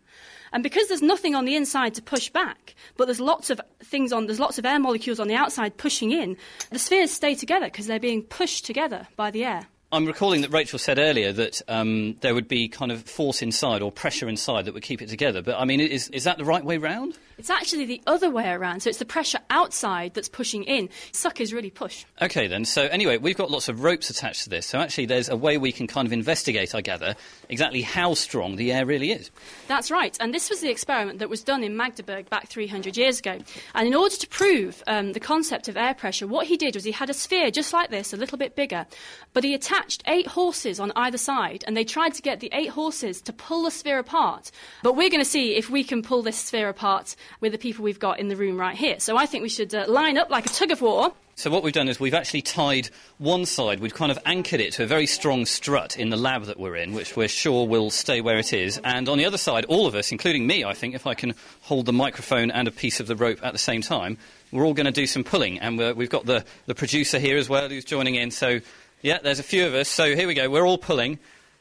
[0.52, 4.12] And because there's nothing on the inside to push back, but there's lots of things
[4.12, 6.36] on, there's lots of air molecules on the outside pushing in,
[6.72, 9.68] the spheres stay together because they're being pushed together by the air.
[9.92, 13.84] I'm recalling that Rachel said earlier that um, there would be kind of force inside
[13.84, 15.44] or pressure inside that would keep it together.
[15.44, 17.20] But I mean, is, is that the right way round?
[17.38, 18.82] It's actually the other way around.
[18.82, 20.90] So it's the pressure outside that's pushing in.
[21.12, 22.06] Suckers really push.
[22.22, 22.66] Okay, then.
[22.66, 24.66] So anyway, we've got lots of ropes attached to this.
[24.66, 27.16] So actually, there's a way we can kind of investigate, I gather,
[27.50, 29.30] exactly how strong the air really is.
[29.68, 30.18] That's right.
[30.20, 33.38] And this was the experiment that was done in Magdeburg back 300 years ago.
[33.76, 36.84] And in order to prove um, the concept of air pressure, what he did was
[36.84, 38.88] he had a sphere just like this, a little bit bigger,
[39.34, 42.70] but he attached eight horses on either side, and they tried to get the eight
[42.70, 44.50] horses to pull the sphere apart.
[44.82, 47.84] But we're going to see if we can pull this sphere apart with the people
[47.84, 49.00] we've got in the room right here.
[49.00, 51.14] So I think we should uh, line up like a tug of war.
[51.36, 54.74] So what we've done is we've actually tied one side, we've kind of anchored it
[54.74, 57.92] to a very strong strut in the lab that we're in, which we're sure will
[57.92, 58.80] stay where it is.
[58.84, 61.36] And on the other side, all of us, including me, I think, if I can
[61.62, 64.18] hold the microphone and a piece of the rope at the same time,
[64.52, 65.60] we're all going to do some pulling.
[65.60, 68.32] And we're, we've got the, the producer here as well who's joining in.
[68.32, 68.62] So,
[69.04, 69.90] yeah, there's a few of us.
[69.90, 71.20] So here we go, we're all pulling.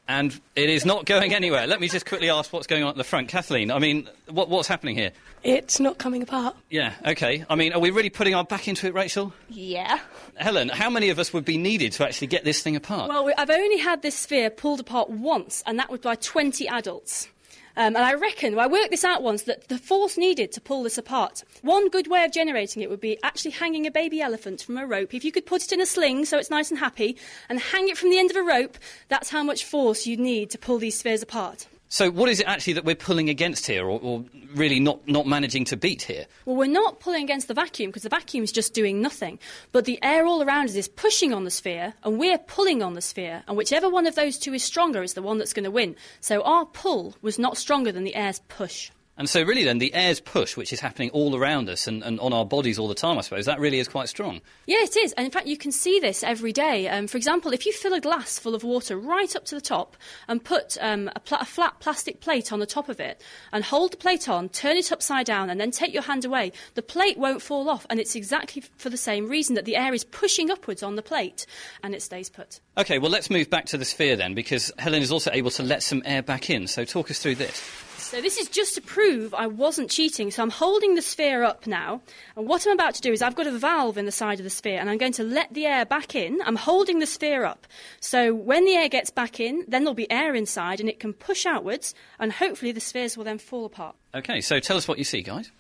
[0.08, 1.66] And it is not going anywhere.
[1.66, 3.28] Let me just quickly ask what's going on at the front.
[3.28, 5.10] Kathleen, I mean, what, what's happening here?
[5.42, 6.56] It's not coming apart.
[6.70, 7.44] Yeah, okay.
[7.50, 9.32] I mean, are we really putting our back into it, Rachel?
[9.48, 9.98] Yeah.
[10.36, 13.08] Helen, how many of us would be needed to actually get this thing apart?
[13.08, 17.28] Well, I've only had this sphere pulled apart once, and that was by 20 adults.
[17.76, 20.60] Um, and I reckon, well, I worked this out once, that the force needed to
[20.60, 24.20] pull this apart, one good way of generating it would be actually hanging a baby
[24.20, 25.12] elephant from a rope.
[25.12, 27.16] If you could put it in a sling so it's nice and happy,
[27.48, 30.50] and hang it from the end of a rope, that's how much force you'd need
[30.50, 31.66] to pull these spheres apart.
[31.88, 35.26] So, what is it actually that we're pulling against here, or, or really not, not
[35.26, 36.26] managing to beat here?
[36.44, 39.38] Well, we're not pulling against the vacuum because the vacuum is just doing nothing.
[39.70, 42.94] But the air all around us is pushing on the sphere, and we're pulling on
[42.94, 43.44] the sphere.
[43.46, 45.94] And whichever one of those two is stronger is the one that's going to win.
[46.20, 48.90] So our pull was not stronger than the air's push.
[49.18, 52.20] And so, really, then, the air's push, which is happening all around us and, and
[52.20, 54.42] on our bodies all the time, I suppose, that really is quite strong.
[54.66, 55.12] Yeah, it is.
[55.12, 56.86] And in fact, you can see this every day.
[56.88, 59.60] Um, for example, if you fill a glass full of water right up to the
[59.60, 59.96] top
[60.28, 63.64] and put um, a, pla- a flat plastic plate on the top of it and
[63.64, 66.82] hold the plate on, turn it upside down, and then take your hand away, the
[66.82, 67.86] plate won't fall off.
[67.88, 71.02] And it's exactly for the same reason that the air is pushing upwards on the
[71.02, 71.46] plate
[71.82, 72.60] and it stays put.
[72.76, 75.62] Okay, well, let's move back to the sphere then, because Helen is also able to
[75.62, 76.66] let some air back in.
[76.66, 77.85] So, talk us through this.
[78.06, 80.30] So this is just to prove I wasn't cheating.
[80.30, 82.00] So I'm holding the sphere up now,
[82.36, 84.44] and what I'm about to do is I've got a valve in the side of
[84.44, 86.40] the sphere, and I'm going to let the air back in.
[86.46, 87.66] I'm holding the sphere up.
[87.98, 91.14] So when the air gets back in, then there'll be air inside, and it can
[91.14, 93.96] push outwards, and hopefully the spheres will then fall apart.
[94.14, 95.50] Okay, so tell us what you see, guys.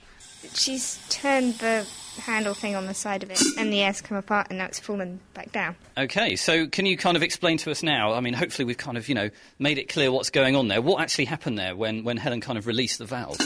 [0.54, 1.84] She's turned the
[2.20, 4.78] handle thing on the side of it, and the air's come apart, and now it's
[4.78, 5.76] fallen back down.
[5.96, 8.12] Okay, so can you kind of explain to us now?
[8.12, 10.82] I mean, hopefully we've kind of, you know, made it clear what's going on there.
[10.82, 13.38] What actually happened there when, when Helen kind of released the valve?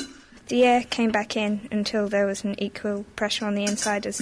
[0.48, 4.18] The air came back in until there was an equal pressure on the inside as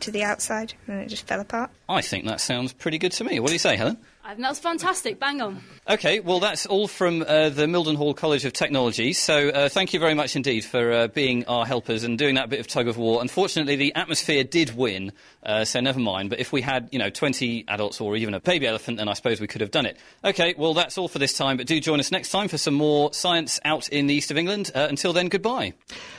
[0.00, 1.70] to the outside, and it just fell apart.
[1.88, 3.38] I think that sounds pretty good to me.
[3.38, 3.98] What do you say, Helen?
[4.28, 5.18] I think that's fantastic.
[5.18, 5.62] Bang on.
[5.88, 9.14] Okay, well, that's all from uh, the Mildenhall College of Technology.
[9.14, 12.50] So, uh, thank you very much indeed for uh, being our helpers and doing that
[12.50, 13.22] bit of tug of war.
[13.22, 15.12] Unfortunately, the atmosphere did win,
[15.44, 16.28] uh, so never mind.
[16.28, 19.14] But if we had, you know, 20 adults or even a baby elephant, then I
[19.14, 19.96] suppose we could have done it.
[20.22, 21.56] Okay, well, that's all for this time.
[21.56, 24.36] But do join us next time for some more science out in the east of
[24.36, 24.70] England.
[24.74, 25.72] Uh, until then, goodbye.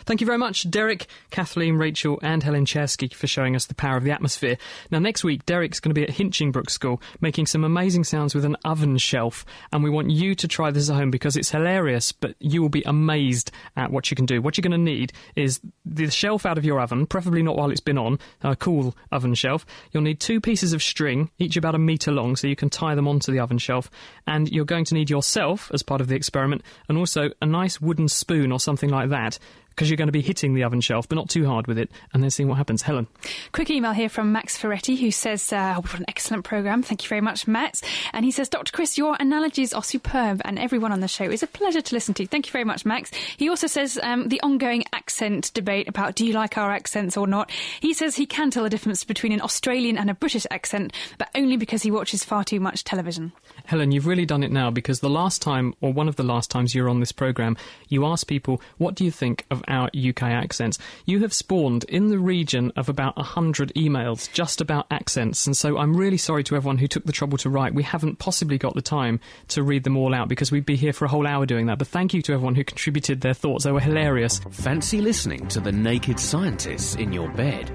[0.05, 3.97] Thank you very much, Derek, Kathleen, Rachel, and Helen Czerski for showing us the power
[3.97, 4.57] of the atmosphere.
[4.89, 8.45] Now, next week, Derek's going to be at Hinchingbrooke School making some amazing sounds with
[8.45, 12.11] an oven shelf, and we want you to try this at home because it's hilarious,
[12.11, 14.41] but you will be amazed at what you can do.
[14.41, 17.71] What you're going to need is the shelf out of your oven, preferably not while
[17.71, 19.65] it's been on, a cool oven shelf.
[19.91, 22.95] You'll need two pieces of string, each about a metre long, so you can tie
[22.95, 23.89] them onto the oven shelf,
[24.27, 27.79] and you're going to need yourself as part of the experiment, and also a nice
[27.81, 29.39] wooden spoon or something like that
[29.79, 31.89] because you're going to be hitting the oven shelf, but not too hard with it,
[32.13, 32.81] and then seeing what happens.
[32.81, 33.07] Helen.
[33.53, 36.83] Quick email here from Max Ferretti, who says, uh, What an excellent programme.
[36.83, 37.81] Thank you very much, Max.
[38.11, 38.73] And he says, Dr.
[38.73, 42.13] Chris, your analogies are superb, and everyone on the show is a pleasure to listen
[42.15, 42.27] to.
[42.27, 43.11] Thank you very much, Max.
[43.37, 47.25] He also says, um, The ongoing accent debate about do you like our accents or
[47.25, 47.49] not.
[47.79, 51.29] He says he can tell the difference between an Australian and a British accent, but
[51.35, 53.31] only because he watches far too much television.
[53.65, 56.49] Helen, you've really done it now because the last time, or one of the last
[56.51, 59.89] times you were on this programme, you asked people, What do you think of our
[59.95, 60.77] UK accents?
[61.05, 65.77] You have spawned in the region of about 100 emails just about accents, and so
[65.77, 67.73] I'm really sorry to everyone who took the trouble to write.
[67.73, 69.19] We haven't possibly got the time
[69.49, 71.79] to read them all out because we'd be here for a whole hour doing that,
[71.79, 73.63] but thank you to everyone who contributed their thoughts.
[73.63, 74.39] They were hilarious.
[74.51, 77.71] Fancy listening to the naked scientists in your bed,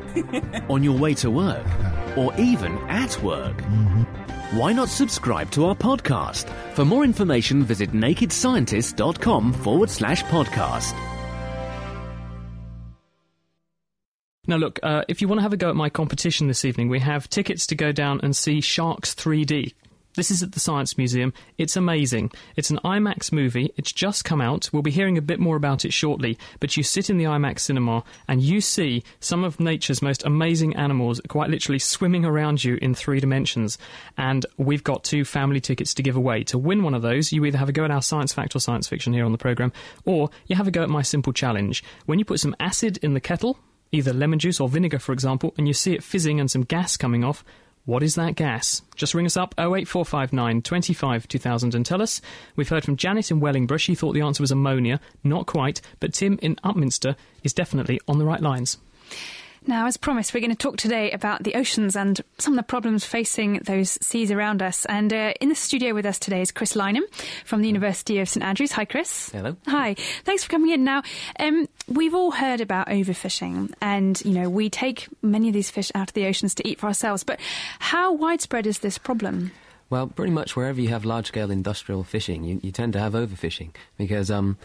[0.69, 1.67] on your way to work,
[2.17, 3.57] or even at work?
[3.59, 4.14] Mm-hmm.
[4.55, 6.49] Why not subscribe to our podcast?
[6.75, 10.95] For more information, visit nakedscientist.com forward slash podcast.
[14.47, 16.89] Now, look, uh, if you want to have a go at my competition this evening,
[16.89, 19.75] we have tickets to go down and see Sharks 3D.
[20.17, 21.33] This is at the Science Museum.
[21.59, 22.31] It's amazing.
[22.55, 23.73] It's an IMAX movie.
[23.77, 24.71] It's just come out.
[24.73, 26.39] We'll be hearing a bit more about it shortly.
[26.61, 30.77] But you sit in the IMAX cinema and you see some of nature's most amazing
[30.77, 33.77] animals quite literally swimming around you in three dimensions.
[34.17, 36.45] And we've got two family tickets to give away.
[36.45, 38.61] To win one of those, you either have a go at our science fact or
[38.61, 39.73] science fiction here on the programme,
[40.05, 41.83] or you have a go at my simple challenge.
[42.07, 43.59] When you put some acid in the kettle,
[43.91, 46.97] either lemon juice or vinegar, for example, and you see it fizzing and some gas
[46.97, 47.45] coming off,
[47.87, 48.81] what is that gas?
[48.97, 52.23] Just ring us up 08459 25 2000 and tell us.
[52.57, 53.79] We've heard from Janet in Wellingborough.
[53.79, 55.01] She thought the answer was ammonia.
[55.23, 58.79] Not quite, but Tim in Upminster is definitely on the right lines.
[59.67, 62.63] Now, as promised, we're going to talk today about the oceans and some of the
[62.63, 64.85] problems facing those seas around us.
[64.85, 67.03] And uh, in the studio with us today is Chris Lynam
[67.47, 68.73] from the University of St Andrews.
[68.73, 69.31] Hi, Chris.
[69.31, 69.57] Hello.
[69.67, 69.95] Hi.
[70.25, 70.85] Thanks for coming in.
[70.85, 71.03] Now,
[71.41, 75.91] um, we've all heard about overfishing, and you know we take many of these fish
[75.95, 77.25] out of the oceans to eat for ourselves.
[77.25, 77.41] But
[77.79, 79.51] how widespread is this problem?
[79.89, 83.15] Well, pretty much wherever you have large scale industrial fishing, you, you tend to have
[83.15, 84.31] overfishing because.
[84.31, 84.59] Um,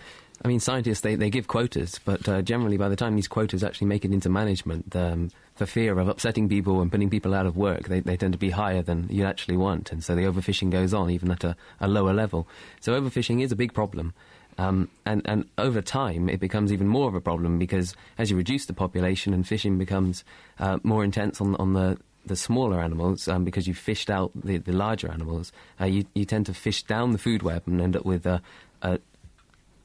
[0.43, 3.63] I mean, scientists they, they give quotas, but uh, generally, by the time these quotas
[3.63, 7.45] actually make it into management, um, the fear of upsetting people and putting people out
[7.45, 10.23] of work, they, they tend to be higher than you actually want, and so the
[10.23, 12.47] overfishing goes on even at a, a lower level.
[12.79, 14.13] So overfishing is a big problem.
[14.57, 18.35] Um, and, and over time, it becomes even more of a problem because as you
[18.35, 20.25] reduce the population and fishing becomes
[20.59, 24.57] uh, more intense on, on the, the smaller animals, um, because you've fished out the,
[24.57, 27.95] the larger animals, uh, you, you tend to fish down the food web and end
[27.95, 28.41] up with a,
[28.81, 28.99] a,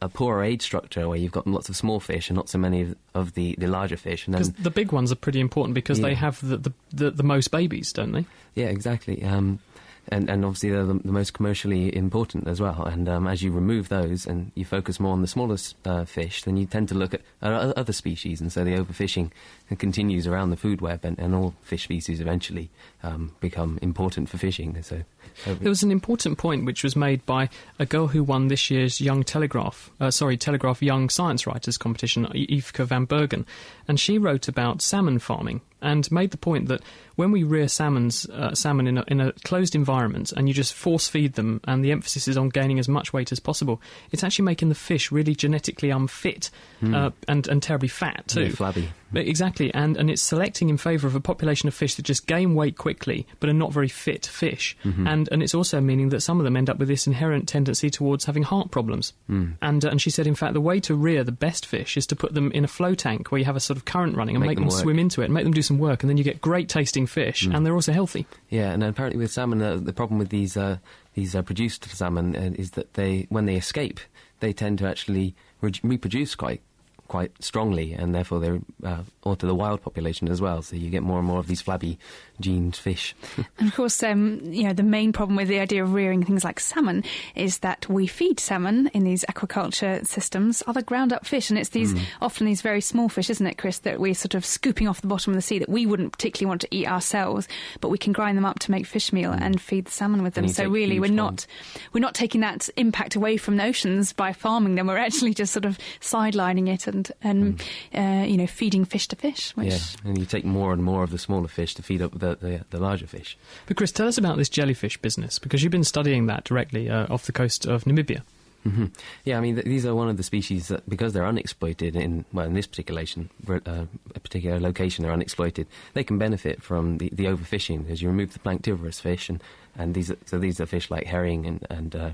[0.03, 2.83] a poorer age structure where you've got lots of small fish and not so many
[2.83, 4.27] of, of the, the larger fish.
[4.27, 6.09] And Because then, the big ones are pretty important because Yeah.
[6.09, 8.27] they have the, the, the, the most babies, don't they?
[8.55, 9.23] yeah, exactly.
[9.25, 9.61] Um,
[10.09, 12.85] and, and obviously they're the, the most commercially important as well.
[12.85, 16.43] And um, as you remove those and you focus more on the smallest uh, fish,
[16.43, 18.39] then you tend to look at uh, other species.
[18.43, 19.31] And so the overfishing
[19.79, 22.69] continues around the food web, and, and all fish species eventually
[23.03, 24.81] um, become important for fishing.
[24.83, 25.05] So
[25.47, 29.01] There was an important point which was made by a girl who won this year's
[29.01, 33.47] Young Telegraph, uh, sorry, Telegraph Young Science Writers competition, Yvke van Bergen,
[33.89, 36.81] and she wrote about salmon farming and made the point that
[37.15, 40.75] when we rear salmons, uh, salmon in a, in a closed environment and you just
[40.75, 44.25] force feed them, and the emphasis is on gaining as much weight as possible, it's
[44.25, 46.95] actually making the fish really genetically unfit Hmm.
[46.95, 48.51] uh, and and terribly fat too.
[48.51, 48.89] Flabby.
[49.15, 52.57] Exactly, and, and it's selecting in favour of a population of fish that just gain
[52.57, 54.77] weight quickly but are not very fit fish.
[54.85, 55.09] Mhm.
[55.09, 57.91] And and it's also meaning that some of them end up with this inherent tendency
[57.91, 59.13] towards having heart problems.
[59.31, 59.53] Mm.
[59.63, 62.07] And uh, and she said, in fact, the way to rear the best fish is
[62.09, 64.35] to put them in a flow tank where you have a sort of current running
[64.35, 66.11] and Make make, them them, swim into it and make them do some work, and
[66.11, 67.55] then you get great tasting fish, Mm.
[67.57, 68.27] and they're also healthy.
[68.51, 70.79] Yeah, and apparently with salmon, uh, the problem with these uh,
[71.15, 74.01] these uh, produced salmon uh, is that they, when they escape,
[74.41, 76.61] they tend to actually re- reproduce quite
[77.07, 80.63] quite strongly, and therefore they uh, alter the wild population as well.
[80.63, 81.99] So you get more and more of these flabby
[82.41, 83.15] gened fish.
[83.59, 86.45] And of course, um, you know, the main problem with the idea of rearing things
[86.45, 87.05] like salmon
[87.35, 91.71] is that we feed salmon in these aquaculture systems other ground up fish, and it's
[91.71, 92.03] these Mm.
[92.21, 95.07] often these very small fish, isn't it, Chris, that we're sort of scooping off the
[95.07, 97.47] bottom of the sea that we wouldn't particularly want to eat ourselves,
[97.81, 100.35] but we can grind them up to make fish meal and feed the salmon with
[100.35, 100.47] them.
[100.47, 100.51] Mm.
[100.51, 101.47] So really, we're not
[101.93, 104.87] we're not taking that impact away from the oceans by farming them.
[104.89, 107.63] We're actually just sort of sidelining it and and
[107.95, 109.69] uh, you know feeding fish to fish, which.
[109.69, 109.71] Mm.
[110.05, 112.37] Yeah, and you take more and more of the smaller fish to feed up the,
[112.41, 113.37] the, the larger fish.
[113.67, 117.13] But Chris, tell us about this jellyfish business because you've been studying that directly uh,
[117.13, 118.23] off the coast of Namibia.
[118.63, 118.87] hmm
[119.25, 122.25] Yeah, I mean, th- these are one of the species that, because they're unexploited in,
[122.33, 126.99] well, in this particular location, uh, a particular location, they're unexploited, they can benefit from
[126.99, 129.43] the, the overfishing as you remove the planktivorous fish, and,
[129.77, 132.11] and these are, so these are fish like herring and, and uh,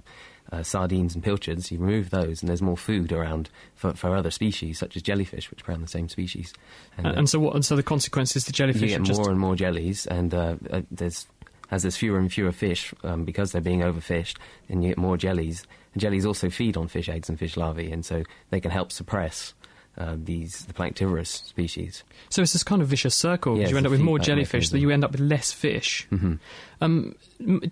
[0.52, 1.70] uh, sardines and pilchards.
[1.70, 5.50] You remove those, and there's more food around for, for other species, such as jellyfish,
[5.50, 6.52] which prey on the same species.
[6.96, 7.54] And, uh, and so, what?
[7.54, 10.06] And so, the consequence is the jellyfish you are get just more and more jellies,
[10.06, 11.26] and uh, uh, there's
[11.70, 14.36] as there's fewer and fewer fish um, because they're being overfished,
[14.68, 15.66] and you get more jellies.
[15.94, 18.92] And jellies also feed on fish eggs and fish larvae, and so they can help
[18.92, 19.54] suppress
[19.98, 22.04] uh, these the planktivorous species.
[22.28, 24.76] So it's this kind of vicious circle Yeah, you end up with more jellyfish, so
[24.76, 26.06] you end up with less fish.
[26.10, 26.38] Mhm.
[26.80, 27.14] Um,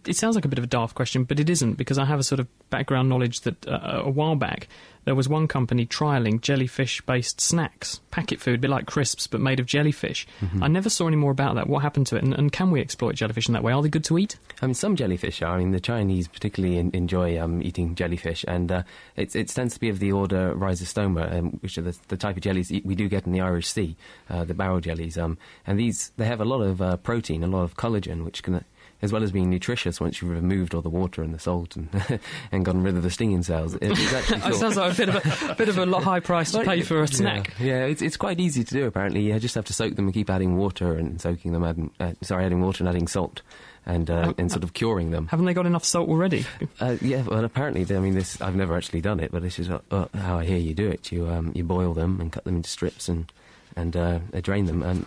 [0.05, 2.19] it sounds like a bit of a daft question, but it isn't because I have
[2.19, 4.69] a sort of background knowledge that uh, a while back
[5.09, 9.59] there was one company trialing jellyfish-based snacks, packet food, a bit like crisps but made
[9.59, 10.27] of jellyfish.
[10.43, 10.63] Mhm.
[10.63, 11.67] I never saw any more about that.
[11.67, 13.73] What happened to it, and, and can we exploit jellyfish in that way?
[13.73, 14.37] Are they good to eat?
[14.61, 15.57] I mean, some jellyfish are.
[15.57, 18.83] I mean, the Chinese particularly en- enjoy um, eating jellyfish, and uh,
[19.17, 22.37] it, it tends to be of the order Rhizostoma, um, which are the, the type
[22.37, 23.97] of jellies we do get in the Irish Sea,
[24.29, 25.17] uh, the barrel jellies.
[25.17, 28.43] Um, and these they have a lot of uh, protein, a lot of collagen, which
[28.43, 28.63] can.
[29.01, 31.89] As well as being nutritious, once you've removed all the water and the salt and
[32.53, 34.97] and gotten rid of the stinging cells, it- it's actually That thought- sounds like a
[34.97, 37.53] bit of a bit of a lot high price to pay for a snack.
[37.61, 38.87] Yeah, it's, it's quite easy to do.
[38.87, 41.91] Apparently, you just have to soak them and keep adding water and soaking them, adding,
[42.01, 43.43] uh, sorry, adding water and adding salt,
[43.87, 45.29] and uh, and sort of curing them.
[45.29, 46.45] Haven't they got enough salt already?
[46.81, 49.69] Uh, yeah, well, apparently, I mean, this I've never actually done it, but this is
[49.71, 51.11] uh, uh, how I hear you do it.
[51.13, 53.31] You um, you boil them and cut them into strips and
[53.77, 55.07] and uh, drain them and.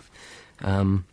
[0.62, 1.04] Um,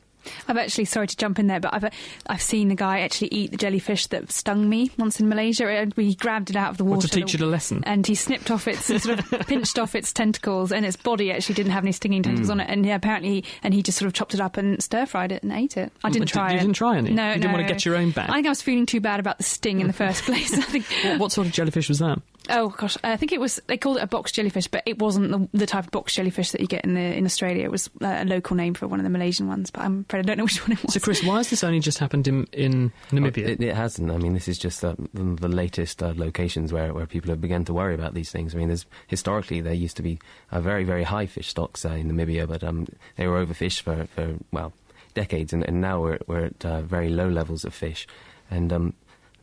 [0.47, 1.85] I've actually sorry to jump in there, but I've
[2.27, 5.65] I've seen the guy actually eat the jellyfish that stung me once in Malaysia.
[5.69, 7.83] Uh, He grabbed it out of the water What, to teach it a lesson?
[7.85, 11.55] and he snipped off its sort of pinched off its tentacles, and its body actually
[11.55, 12.51] didn't have any stinging tentacles Mm.
[12.51, 12.69] on it.
[12.69, 15.43] And yeah, apparently, and he just sort of chopped it up and stir fried it
[15.43, 15.91] and ate it.
[16.03, 16.61] I didn't But try you it.
[16.61, 17.11] didn't try any?
[17.11, 18.29] No, You didn't want to get your own back?
[18.29, 20.53] I think I was feeling too bad about the sting in the first place.
[20.53, 20.85] I think.
[21.03, 22.19] What, what sort of jellyfish was that?
[22.47, 23.61] Oh gosh, I think it was.
[23.67, 26.51] They called it a box jellyfish, but it wasn't the, the type of box jellyfish
[26.51, 27.63] that you get in the in Australia.
[27.63, 30.19] It was uh, a local name for one of the Malaysian ones, but I'm afraid
[30.19, 30.93] I don't know which one it was.
[30.93, 33.49] So, Chris, why has this only just happened in, in Namibia?
[33.49, 34.09] It, it hasn't.
[34.09, 37.41] I mean, this is just uh, the, the latest uh, locations where, where people have
[37.41, 38.55] begun to worry about these things.
[38.55, 40.19] I mean, there's historically there used to be
[40.51, 44.07] uh, very very high fish stocks uh, in Namibia, but um, they were overfished for,
[44.15, 44.73] for well
[45.13, 48.07] decades, and, and now we're we're at uh, very low levels of fish,
[48.49, 48.93] and um,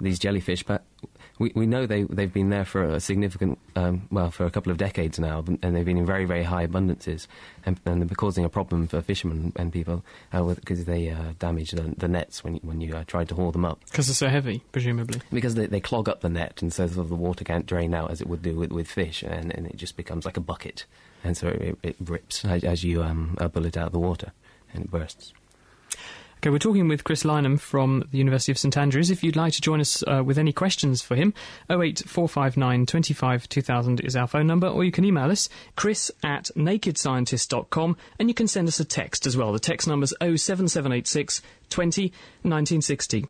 [0.01, 0.85] these jellyfish, but
[1.39, 4.73] we, we know they they've been there for a significant um, well for a couple
[4.73, 7.27] of decades now, and they've been in very very high abundances,
[7.65, 11.95] and, and they're causing a problem for fishermen and people because they uh, damage the,
[11.97, 13.81] the nets when you, when you uh, try to haul them up.
[13.91, 15.21] Because they're so heavy, presumably.
[15.33, 17.95] Because they, they clog up the net, and so sort of the water can't drain
[17.95, 20.41] out as it would do with, with fish, and, and it just becomes like a
[20.41, 20.85] bucket,
[21.25, 23.99] and so it, it rips as, as you um, uh, pull it out of the
[23.99, 24.33] water,
[24.73, 25.33] and it bursts.
[26.39, 29.11] Okay, we're talking with Chris Lynam from the University of St Andrews.
[29.11, 31.33] If you'd like to join us uh, with any questions for him,
[31.71, 37.97] 08459 25 2000 is our phone number, or you can email us, chris at nakedscientist.com,
[38.19, 39.53] and you can send us a text as well.
[39.53, 42.13] The text number's 07786 20
[42.43, 43.27] 1960.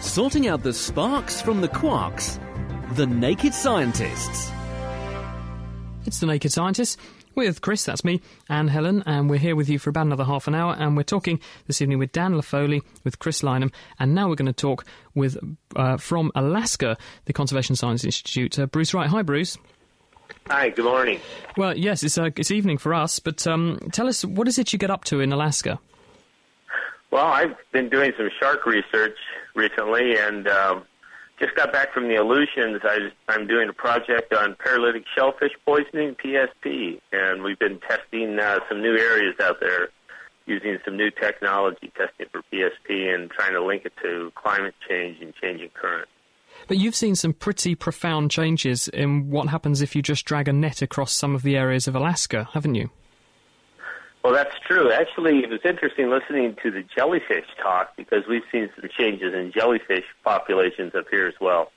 [0.00, 2.38] Sorting out the sparks from the quarks.
[2.94, 4.52] The Naked Scientists.
[6.06, 6.96] It's the Naked Scientists
[7.34, 10.46] with Chris, that's me, and Helen, and we're here with you for about another half
[10.46, 14.28] an hour, and we're talking this evening with Dan Laffoley, with Chris Lynam, and now
[14.28, 15.36] we're going to talk with,
[15.74, 19.08] uh, from Alaska, the Conservation Science Institute, uh, Bruce Wright.
[19.08, 19.58] Hi, Bruce.
[20.46, 21.20] Hi, good morning.
[21.56, 24.72] Well, yes, it's, uh, it's evening for us, but um, tell us, what is it
[24.72, 25.78] you get up to in Alaska?
[27.10, 29.16] Well, I've been doing some shark research
[29.54, 30.84] recently and um,
[31.38, 32.80] just got back from the Aleutians.
[32.82, 38.60] I, I'm doing a project on paralytic shellfish poisoning, PSP, and we've been testing uh,
[38.68, 39.90] some new areas out there
[40.46, 45.20] using some new technology, testing for PSP and trying to link it to climate change
[45.20, 46.10] and changing currents.
[46.68, 50.52] But you've seen some pretty profound changes in what happens if you just drag a
[50.52, 52.90] net across some of the areas of Alaska, haven't you?
[54.26, 54.90] Well, that's true.
[54.90, 59.52] Actually, it was interesting listening to the jellyfish talk because we've seen some changes in
[59.52, 61.70] jellyfish populations up here as well.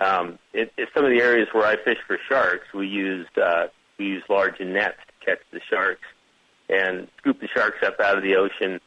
[0.00, 3.68] Um, it, it, some of the areas where I fish for sharks, we used uh,
[4.00, 6.02] we use large nets to catch the sharks
[6.68, 8.80] and scoop the sharks up out of the ocean,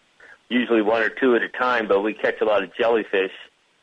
[0.49, 1.87] usually one or two at a time.
[1.87, 3.31] But we catch a lot of jellyfish,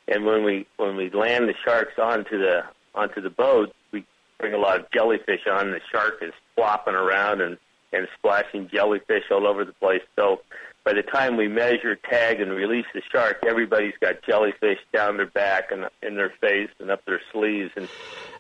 [0.09, 2.65] and when we when we land the sharks onto the
[2.95, 4.05] onto the boat, we
[4.39, 5.71] bring a lot of jellyfish on.
[5.71, 7.57] The shark is flopping around and
[7.93, 10.03] and splashing jellyfish all over the place.
[10.17, 10.41] So
[10.87, 15.27] by the time we measure, tag, and release the shark, everybody's got jellyfish down their
[15.27, 17.73] back and in their face and up their sleeves.
[17.77, 17.89] And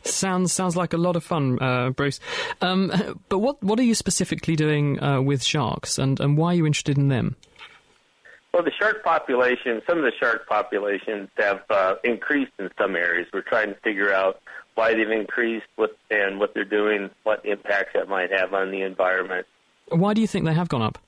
[0.05, 2.21] sounds sounds like a lot of fun, uh, Bruce.
[2.61, 2.93] Um,
[3.29, 6.67] but what what are you specifically doing uh, with sharks, and, and why are you
[6.67, 7.35] interested in them?
[8.55, 13.27] Well, the shark population, some of the shark populations have uh, increased in some areas.
[13.33, 14.41] We're trying to figure out
[14.77, 18.83] why they've increased, what and what they're doing, what impacts that might have on the
[18.83, 19.47] environment.
[19.89, 20.99] Why do you think they have gone up?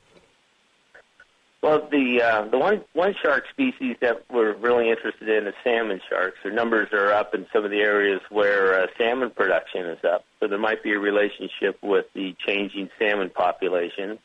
[1.63, 6.01] Well, the uh, the one one shark species that we're really interested in is salmon
[6.09, 6.37] sharks.
[6.45, 10.25] Their numbers are up in some of the areas where uh, salmon production is up,
[10.39, 14.19] so there might be a relationship with the changing salmon population.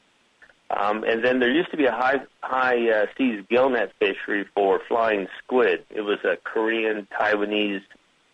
[0.69, 4.79] Um, and then there used to be a high high uh, seas gillnet fishery for
[4.87, 5.85] flying squid.
[5.89, 7.81] It was a Korean Taiwanese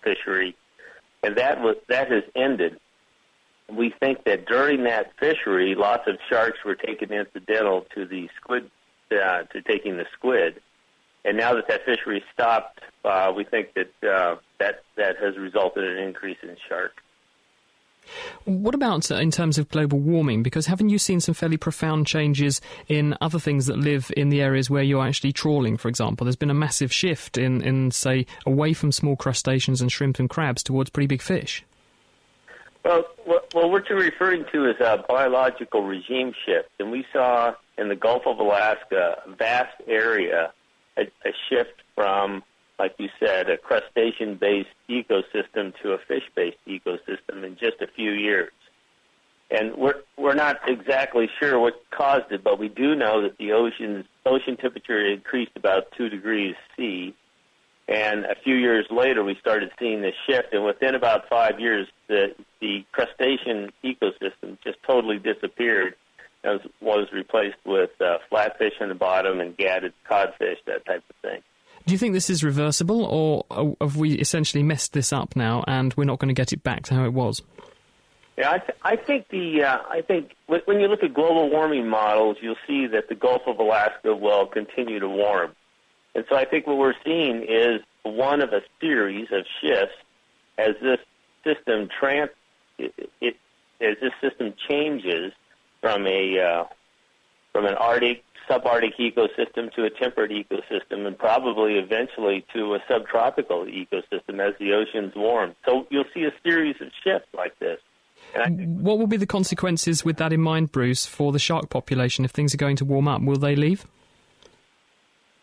[0.03, 0.57] fishery,
[1.23, 2.79] and that was that has ended.
[3.71, 8.69] We think that during that fishery, lots of sharks were taken incidental to the squid
[9.11, 10.61] uh, to taking the squid.
[11.25, 15.83] And now that that fishery stopped, uh, we think that uh, that that has resulted
[15.83, 16.93] in an increase in shark.
[18.45, 20.43] What about uh, in terms of global warming?
[20.43, 24.41] Because haven't you seen some fairly profound changes in other things that live in the
[24.41, 26.25] areas where you're actually trawling, for example?
[26.25, 30.29] There's been a massive shift in, in say, away from small crustaceans and shrimp and
[30.29, 31.63] crabs towards pretty big fish.
[32.83, 37.89] Well, what, what we're referring to is a biological regime shift, and we saw in
[37.89, 40.53] the Gulf of Alaska, a vast area,
[40.97, 42.43] a, a shift from,
[42.79, 48.51] like you said, a crustacean-based ecosystem to a fish-based ecosystem in just a few years.
[49.51, 53.51] And we're we're not exactly sure what caused it, but we do know that the
[53.51, 57.15] ocean's ocean temperature increased about two degrees C,
[57.89, 60.53] and a few years later, we started seeing this shift.
[60.53, 65.95] And within about five years, the, the crustacean ecosystem just totally disappeared
[66.43, 71.03] and was, was replaced with uh, flatfish on the bottom and gadid codfish, that type
[71.09, 71.41] of thing.
[71.89, 75.91] Do you think this is reversible, or have we essentially messed this up now and
[75.95, 77.41] we're not going to get it back to how it was?
[78.37, 81.89] Yeah, I, th- I think the uh, I think when you look at global warming
[81.89, 85.55] models, you'll see that the Gulf of Alaska will continue to warm.
[86.13, 89.95] And so I think what we're seeing is one of a series of shifts
[90.59, 90.99] as this
[91.43, 92.29] system trans
[92.77, 93.35] it, it
[93.81, 95.33] as this system changes
[95.81, 96.63] from a uh,
[97.59, 103.65] from an Arctic subarctic ecosystem to a temperate ecosystem, and probably eventually to a subtropical
[103.65, 105.53] ecosystem as the oceans warm.
[105.65, 107.79] So you'll see a series of shifts like this.
[108.33, 112.31] what will be the consequences with that in mind, Bruce, for the shark population if
[112.31, 113.21] things are going to warm up?
[113.21, 113.85] Will they leave?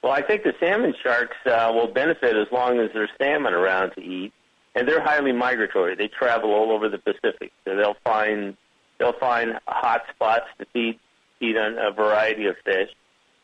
[0.02, 3.90] Well, I think the salmon sharks uh, will benefit as long as there's salmon around
[3.96, 4.32] to eat,
[4.74, 5.96] and they're highly migratory.
[5.96, 8.56] They travel all over the Pacific, so they'll find
[8.98, 10.98] they'll find hot spots to feed
[11.39, 12.91] feed on a variety of fish.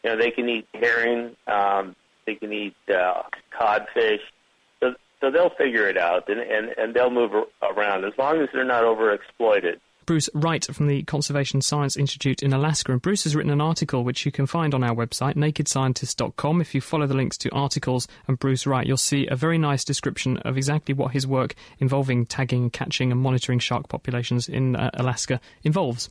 [0.02, 1.94] You know, they can eat herring, um,
[2.26, 4.20] they can eat uh, codfish,
[4.80, 7.32] so so they'll figure it out, and and and they'll move
[7.62, 9.78] around as long as they're not overexploited.
[10.06, 12.92] Bruce Wright from the Conservation Science Institute in Alaska.
[12.92, 16.60] And Bruce has written an article which you can find on our website, nakedscientist.com.
[16.60, 19.84] If you follow the links to articles and Bruce Wright, you'll see a very nice
[19.84, 24.90] description of exactly what his work involving tagging, catching, and monitoring shark populations in uh,
[24.94, 26.10] Alaska involves.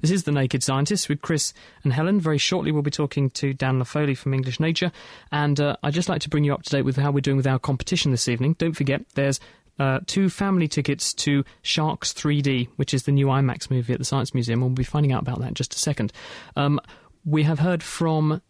[0.00, 2.20] This is The Naked Scientist with Chris and Helen.
[2.20, 4.92] Very shortly, we'll be talking to Dan Laffoley from English Nature.
[5.32, 7.36] And uh, I'd just like to bring you up to date with how we're doing
[7.36, 8.54] with our competition this evening.
[8.58, 9.40] Don't forget, there's
[9.78, 14.04] uh, two family tickets to Sharks 3D, which is the new IMAX movie at the
[14.04, 14.60] Science Museum.
[14.60, 16.12] We'll be finding out about that in just a second.
[16.56, 16.80] Um,
[17.24, 18.40] we have heard from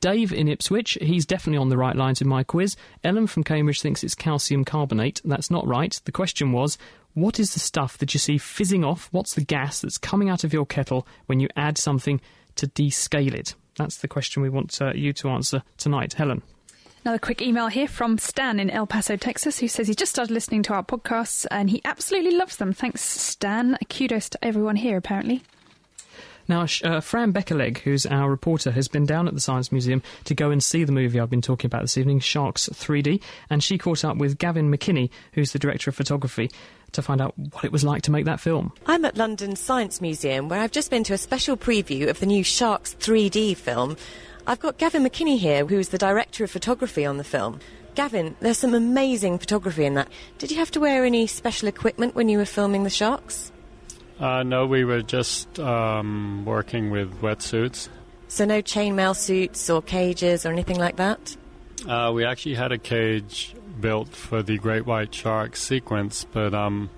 [0.00, 2.76] Dave in Ipswich, he's definitely on the right lines in my quiz.
[3.02, 5.20] Ellen from Cambridge thinks it's calcium carbonate.
[5.24, 5.98] That's not right.
[6.04, 6.76] The question was,
[7.14, 9.08] what is the stuff that you see fizzing off?
[9.10, 12.20] What's the gas that's coming out of your kettle when you add something
[12.56, 13.54] to descale it?
[13.76, 16.12] That's the question we want uh, you to answer tonight.
[16.12, 16.42] Helen.
[17.06, 20.34] Another quick email here from Stan in El Paso, Texas, who says he just started
[20.34, 22.72] listening to our podcasts and he absolutely loves them.
[22.72, 23.78] Thanks, Stan.
[23.88, 25.44] Kudos to everyone here, apparently.
[26.48, 30.34] Now, uh, Fran Beckerleg, who's our reporter, has been down at the Science Museum to
[30.34, 33.78] go and see the movie I've been talking about this evening, Sharks 3D, and she
[33.78, 36.50] caught up with Gavin McKinney, who's the director of photography,
[36.90, 38.72] to find out what it was like to make that film.
[38.84, 42.26] I'm at London Science Museum, where I've just been to a special preview of the
[42.26, 43.96] new Sharks 3D film.
[44.48, 47.58] I've got Gavin McKinney here, who's the director of photography on the film.
[47.96, 50.08] Gavin, there's some amazing photography in that.
[50.38, 53.50] Did you have to wear any special equipment when you were filming the sharks?
[54.20, 57.88] Uh, no, we were just um, working with wetsuits.
[58.28, 61.36] So no chainmail suits or cages or anything like that?
[61.88, 66.88] Uh, we actually had a cage built for the great white shark sequence, but um,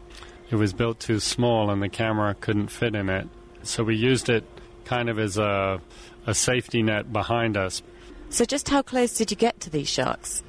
[0.51, 3.27] it was built too small and the camera couldn't fit in it.
[3.63, 4.45] So we used it
[4.85, 5.81] kind of as a,
[6.29, 7.83] a safety net behind us.
[8.29, 10.43] So just how close did you get to these sharks?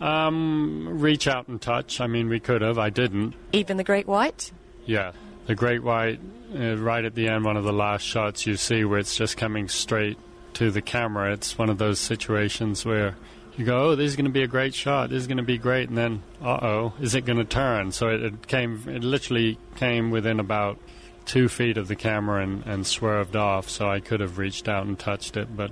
[0.00, 2.00] Um, reach out and touch.
[2.00, 2.78] I mean, we could have.
[2.78, 3.34] I didn't.
[3.52, 4.50] Even the great white?
[4.86, 5.12] Yeah.
[5.46, 6.20] The great white,
[6.58, 9.36] uh, right at the end, one of the last shots you see where it's just
[9.36, 10.18] coming straight
[10.54, 11.32] to the camera.
[11.34, 13.14] It's one of those situations where
[13.58, 15.10] you go, oh, this is going to be a great shot.
[15.10, 15.90] This is going to be great.
[15.90, 17.92] And then, uh oh, is it going to turn?
[17.92, 20.78] So it, it, came, it literally came within about
[21.26, 23.68] two feet of the camera and, and swerved off.
[23.68, 25.70] So I could have reached out and touched it, but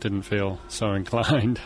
[0.00, 1.60] didn't feel so inclined.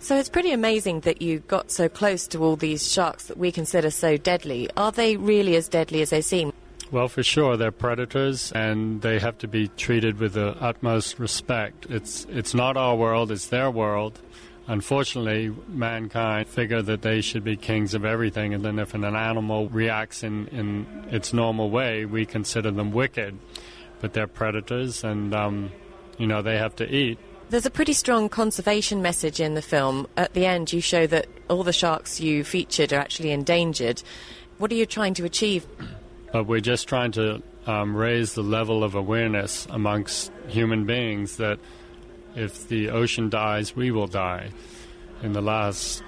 [0.00, 3.52] So it's pretty amazing that you got so close to all these sharks that we
[3.52, 4.68] consider so deadly.
[4.76, 6.52] Are they really as deadly as they seem?
[6.90, 11.86] Well, for sure, they're predators, and they have to be treated with the utmost respect.
[11.88, 14.18] It's it's not our world; it's their world.
[14.66, 19.68] Unfortunately, mankind figure that they should be kings of everything, and then if an animal
[19.68, 23.38] reacts in, in its normal way, we consider them wicked.
[24.00, 25.72] But they're predators, and um,
[26.18, 27.18] you know they have to eat.
[27.50, 30.06] There's a pretty strong conservation message in the film.
[30.16, 34.02] At the end, you show that all the sharks you featured are actually endangered.
[34.58, 35.66] What are you trying to achieve?
[36.32, 41.58] But we're just trying to um, raise the level of awareness amongst human beings that
[42.34, 44.50] if the ocean dies, we will die.
[45.22, 46.02] In the last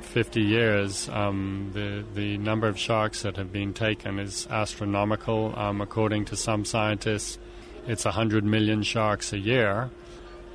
[0.00, 5.54] 50 years, um, the, the number of sharks that have been taken is astronomical.
[5.56, 7.38] Um, according to some scientists,
[7.86, 9.90] it's 100 million sharks a year.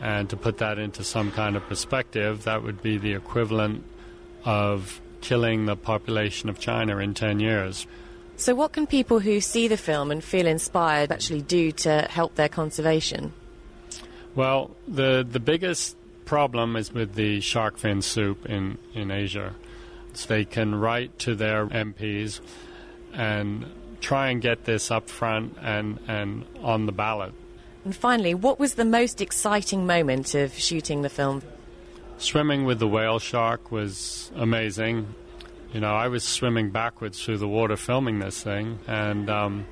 [0.02, 3.84] And to put that into some kind of perspective, that would be the equivalent
[4.44, 7.88] of killing the population of China in 10 years.
[8.36, 12.36] So, what can people who see the film and feel inspired actually do to help
[12.36, 13.32] their conservation?
[14.36, 19.56] Well, the the biggest problem is with the shark fin soup in, in Asia.
[20.14, 22.40] So they can write to their MPs
[23.14, 23.66] and
[24.00, 27.34] try and get this up front and, and on the ballot.
[27.86, 31.42] And finally, what was the most exciting moment of shooting the film?
[32.18, 35.14] Swimming with the whale shark was amazing.
[35.74, 39.66] You know, I was swimming backwards through the water filming this thing, and um,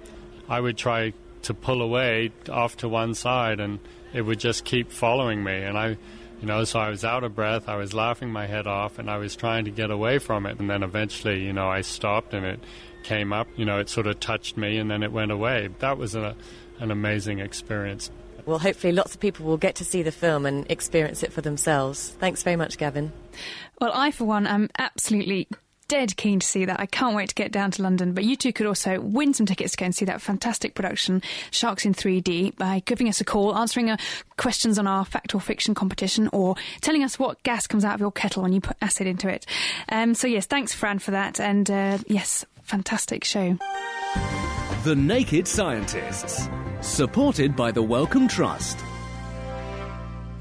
[0.50, 3.80] I would try to pull away off to one side, and
[4.14, 5.62] it would just keep following me.
[5.62, 5.98] And I,
[6.42, 7.70] you know, so I was out of breath.
[7.70, 10.60] I was laughing my head off, and I was trying to get away from it.
[10.60, 12.60] And then eventually, you know, I stopped, and it
[13.04, 13.48] came up.
[13.56, 15.70] You know, it sort of touched me, and then it went away.
[15.80, 16.36] That was a,
[16.80, 18.12] an amazing experience.
[18.46, 21.42] Well, hopefully, lots of people will get to see the film and experience it for
[21.42, 22.16] themselves.
[22.20, 23.12] Thanks very much, Gavin.
[23.80, 25.48] Well, I, for one, am absolutely
[25.92, 26.80] dead keen to see that.
[26.80, 28.14] I can't wait to get down to London.
[28.14, 31.22] But you two could also win some tickets to go and see that fantastic production,
[31.52, 33.98] Sharks in 3D, by giving us a call, answering uh,
[34.38, 38.00] questions on our fact or fiction competition, or telling us what gas comes out of
[38.00, 39.46] your kettle when you put acid into it.
[39.90, 41.42] Um, so, yes, thanks, Fran, for that.
[41.42, 43.58] And uh, yes, fantastic show.
[44.86, 46.48] The Naked Scientists,
[46.80, 48.78] supported by the Wellcome Trust.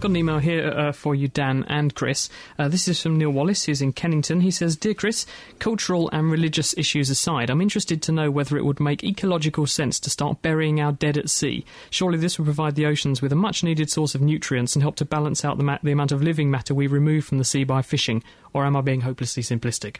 [0.01, 2.30] Got an email here uh, for you, Dan and Chris.
[2.59, 4.40] Uh, this is from Neil Wallace, who's in Kennington.
[4.40, 5.26] He says, Dear Chris,
[5.59, 10.01] cultural and religious issues aside, I'm interested to know whether it would make ecological sense
[10.01, 11.66] to start burying our dead at sea.
[11.90, 14.96] Surely this would provide the oceans with a much needed source of nutrients and help
[14.96, 17.64] to balance out the, ma- the amount of living matter we remove from the sea
[17.64, 18.24] by fishing.
[18.55, 19.96] Or am I being hopelessly simplistic?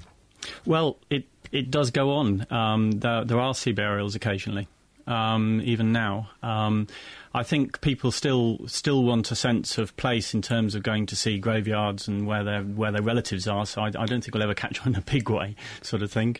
[0.65, 2.47] Well, it, it does go on.
[2.51, 4.67] Um, there, there are sea burials occasionally.
[5.07, 6.31] Um, even now.
[6.43, 6.87] Um,
[7.33, 11.17] I think people still still want a sense of place in terms of going to
[11.17, 13.67] see graveyards and where their where their relatives are.
[13.67, 16.37] So I, I don't think we'll ever catch on a big way, sort of thing.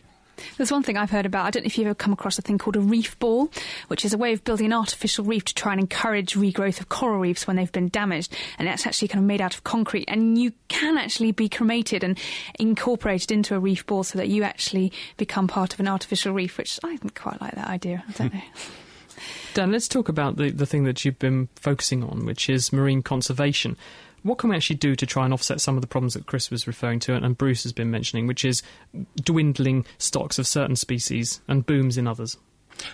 [0.57, 1.45] There's one thing I've heard about.
[1.45, 3.51] I don't know if you've ever come across a thing called a reef ball,
[3.87, 6.89] which is a way of building an artificial reef to try and encourage regrowth of
[6.89, 8.35] coral reefs when they've been damaged.
[8.57, 10.05] And it's actually kind of made out of concrete.
[10.07, 12.19] And you can actually be cremated and
[12.59, 16.57] incorporated into a reef ball so that you actually become part of an artificial reef,
[16.57, 18.03] which I quite like that idea.
[18.07, 18.41] I don't know.
[19.53, 23.01] Dan, let's talk about the, the thing that you've been focusing on, which is marine
[23.01, 23.77] conservation.
[24.23, 26.51] What can we actually do to try and offset some of the problems that Chris
[26.51, 28.61] was referring to and Bruce has been mentioning, which is
[29.15, 32.37] dwindling stocks of certain species and booms in others?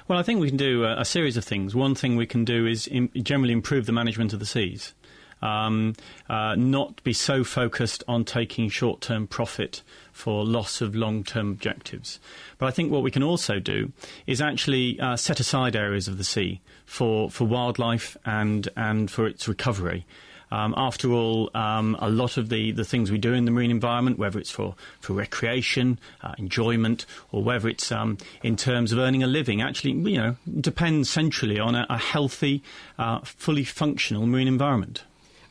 [0.08, 1.76] Well, I think we can do a, a series of things.
[1.76, 4.94] One thing we can do is in, generally improve the management of the seas.
[5.40, 5.94] Um,
[6.30, 11.52] uh, not be so focused on taking short term profit for loss of long term
[11.52, 12.20] objectives.
[12.58, 13.92] But I think what we can also do
[14.26, 19.28] is actually uh, set aside areas of the sea for, for wildlife and, and for
[19.28, 20.08] its recovery.
[20.52, 23.72] Um, after all, um, a lot of the, the things we do in the marine
[23.72, 29.00] environment, whether it's for, for recreation, uh, enjoyment, or whether it's um, in terms of
[29.00, 32.64] earning a living, actually, you know, depends centrally on a, a healthy,
[32.98, 35.04] uh, fully functional marine environment.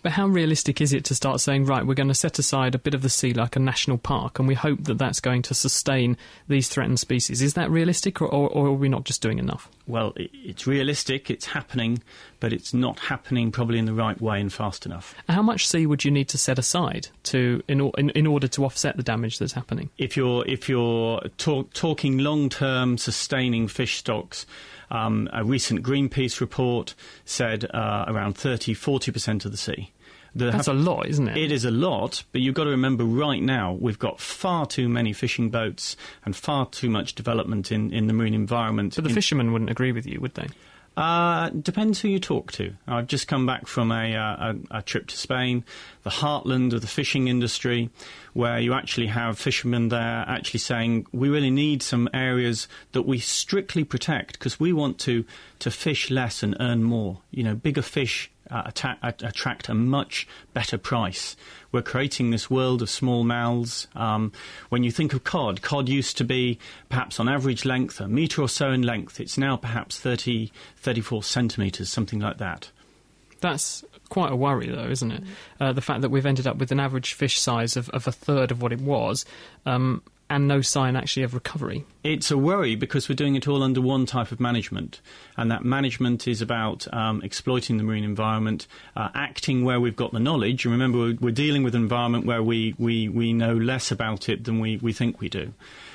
[0.07, 2.79] But how realistic is it to start saying, right, we're going to set aside a
[2.79, 5.53] bit of the sea like a national park, and we hope that that's going to
[5.53, 7.43] sustain these threatened species?
[7.43, 9.69] Is that realistic, or, or, or are we not just doing enough?
[9.89, 12.05] Well, it's realistic, it's happening,
[12.39, 15.13] but it's not happening probably in the right way and fast enough.
[15.29, 18.65] How much sea would you need to set aside to in, in, in order to
[18.65, 19.91] offset the damage that's happening?
[19.99, 24.47] If you're if you're talk, talking long term sustaining fish stocks,
[24.91, 26.95] um, a recent Greenpeace report
[27.25, 29.91] said uh, around 30 40% of the sea.
[30.37, 31.37] That's have, a lot, isn't it?
[31.37, 34.89] It is a lot, but you've got to remember right now we've got far too
[34.89, 38.95] many fishing boats and far too much development in, in the marine environment.
[38.95, 40.49] But the in, fishermen wouldn't agree with you, would they?
[40.97, 42.73] Uh, depends who you talk to.
[42.87, 45.63] I've just come back from a, uh, a, a, trip to Spain,
[46.05, 47.91] the heartland of the fishing industry,
[48.33, 53.19] where you actually have fishermen there actually saying we really need some areas that we
[53.19, 55.27] strictly protect because we want to,
[55.59, 57.21] to fish less and earn more.
[57.31, 58.71] You know, bigger fish uh,
[59.03, 61.37] attract a much better price.
[61.73, 63.89] We're creating this world of small mouths.
[63.95, 64.33] Um,
[64.69, 68.43] when you think of cod, cod used to be perhaps on average length a metre
[68.43, 69.21] or so in length.
[69.21, 72.71] It's now perhaps 30, 34 centimetres, something like that.
[73.41, 75.23] That's quite a worry, though, isn't it?
[75.61, 78.13] Uh, the fact that we've ended up with an average fish size of, of a
[78.13, 79.25] third of what it was.
[79.67, 81.85] Um, and no sign actually of recovery.
[82.03, 85.01] It's a worry because we're doing it all under one type of management,
[85.37, 88.67] and that management is about um, exploiting the marine environment,
[88.97, 90.65] uh, acting where we've got the knowledge.
[90.65, 94.29] And remember, we're, we're dealing with an environment where we, we, we know less about
[94.29, 95.53] it than we, we think we do.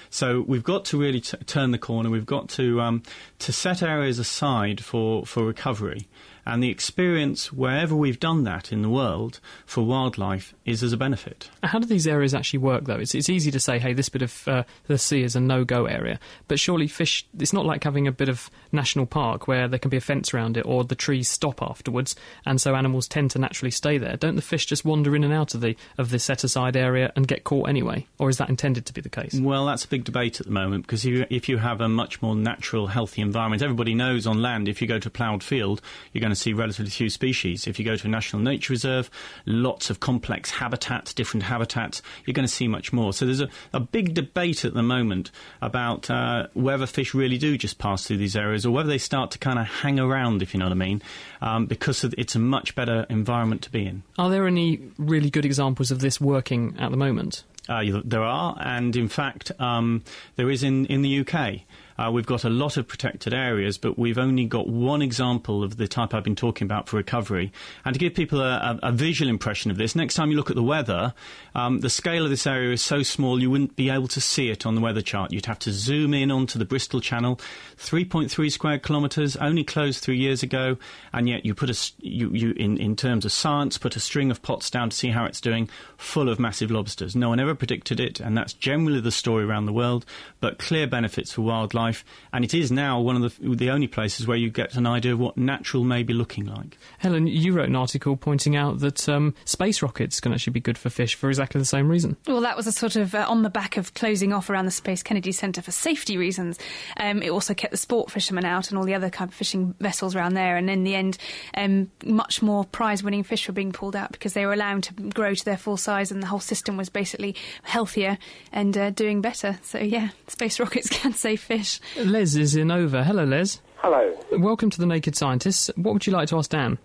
[0.09, 2.09] So we've got to really t- turn the corner.
[2.09, 3.03] We've got to um,
[3.39, 6.07] to set areas aside for, for recovery.
[6.45, 10.97] And the experience, wherever we've done that in the world, for wildlife is as a
[10.97, 11.49] benefit.
[11.63, 12.97] How do these areas actually work, though?
[12.97, 15.63] It's, it's easy to say, hey, this bit of uh, the sea is a no
[15.63, 16.19] go area.
[16.47, 19.89] But surely fish, it's not like having a bit of national park where there can
[19.89, 22.15] be a fence around it or the trees stop afterwards,
[22.45, 24.17] and so animals tend to naturally stay there.
[24.17, 27.11] Don't the fish just wander in and out of the, of the set aside area
[27.15, 28.07] and get caught anyway?
[28.17, 29.39] Or is that intended to be the case?
[29.39, 31.89] Well, that's a big debate at the moment because if you, if you have a
[31.89, 35.43] much more natural, healthy environment, everybody knows on land if you go to a ploughed
[35.43, 35.81] field,
[36.11, 37.67] you're going to see relatively few species.
[37.67, 39.09] If you go to a national nature reserve,
[39.45, 43.13] lots of complex habitats, different habitats, you're going to see much more.
[43.13, 47.57] So there's a, a big debate at the moment about uh, whether fish really do
[47.57, 50.53] just pass through these areas or whether they start to kind of hang around, if
[50.53, 51.01] you know what I mean,
[51.41, 54.03] um, because it's a much better environment to be in.
[54.17, 57.43] Are there any really good examples of this working at the moment?
[57.69, 60.03] Uh, there are, and in fact, um,
[60.35, 61.61] there is in, in the UK.
[61.97, 65.77] Uh, we've got a lot of protected areas, but we've only got one example of
[65.77, 67.51] the type I've been talking about for recovery.
[67.85, 70.49] And to give people a, a, a visual impression of this, next time you look
[70.49, 71.13] at the weather,
[71.53, 74.49] um, the scale of this area is so small you wouldn't be able to see
[74.49, 75.31] it on the weather chart.
[75.33, 77.39] You'd have to zoom in onto the Bristol Channel,
[77.77, 80.77] 3.3 square kilometres, only closed three years ago,
[81.11, 84.31] and yet you put a, you, you in, in terms of science, put a string
[84.31, 87.15] of pots down to see how it's doing, full of massive lobsters.
[87.15, 90.05] No one ever predicted it, and that's generally the story around the world,
[90.39, 93.87] but clear benefits for wildlife life, and it is now one of the, the only
[93.87, 96.77] places where you get an idea of what natural may be looking like.
[96.99, 100.77] Helen, you wrote an article pointing out that um, space rockets can actually be good
[100.77, 102.17] for fish for exactly the same reason.
[102.27, 104.71] Well, that was a sort of uh, on the back of closing off around the
[104.71, 106.59] Space Kennedy Centre for safety reasons.
[106.97, 109.75] Um, it also kept the sport fishermen out and all the other kind of fishing
[109.79, 111.17] vessels around there, and in the end,
[111.55, 115.33] um, much more prize-winning fish were being pulled out because they were allowed to grow
[115.33, 118.17] to their full size, and the whole system was basically healthier
[118.51, 119.59] and uh, doing better.
[119.63, 121.70] So yeah, space rockets can save fish.
[121.97, 123.03] Les is in over.
[123.03, 123.61] Hello, Les.
[123.77, 124.17] Hello.
[124.31, 125.69] Welcome to the Naked Scientists.
[125.75, 126.77] What would you like to ask Dan?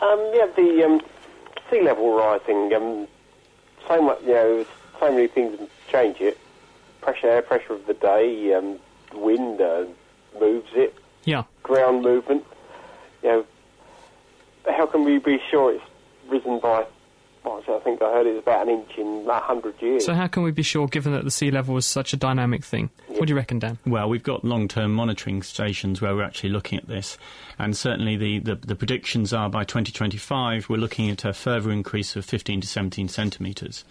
[0.00, 1.00] Um, yeah, the um,
[1.70, 2.72] sea level rising.
[2.74, 3.08] Um,
[3.88, 4.66] so much, you know,
[5.00, 5.58] so many things
[5.90, 6.38] change it.
[7.00, 8.78] Pressure, air pressure of the day, um,
[9.12, 9.84] wind uh,
[10.40, 10.94] moves it.
[11.24, 11.44] Yeah.
[11.62, 12.44] Ground movement.
[13.22, 13.46] You know,
[14.66, 15.84] how can we be sure it's
[16.28, 16.86] risen by
[17.46, 20.04] I think I heard it was about an inch in a hundred years.
[20.04, 22.64] So how can we be sure, given that the sea level is such a dynamic
[22.64, 22.90] thing?
[23.08, 23.18] Yeah.
[23.18, 23.78] What do you reckon, Dan?
[23.86, 27.18] Well, we've got long-term monitoring stations where we're actually looking at this,
[27.58, 32.16] and certainly the, the, the predictions are by 2025 we're looking at a further increase
[32.16, 33.84] of 15 to 17 centimetres.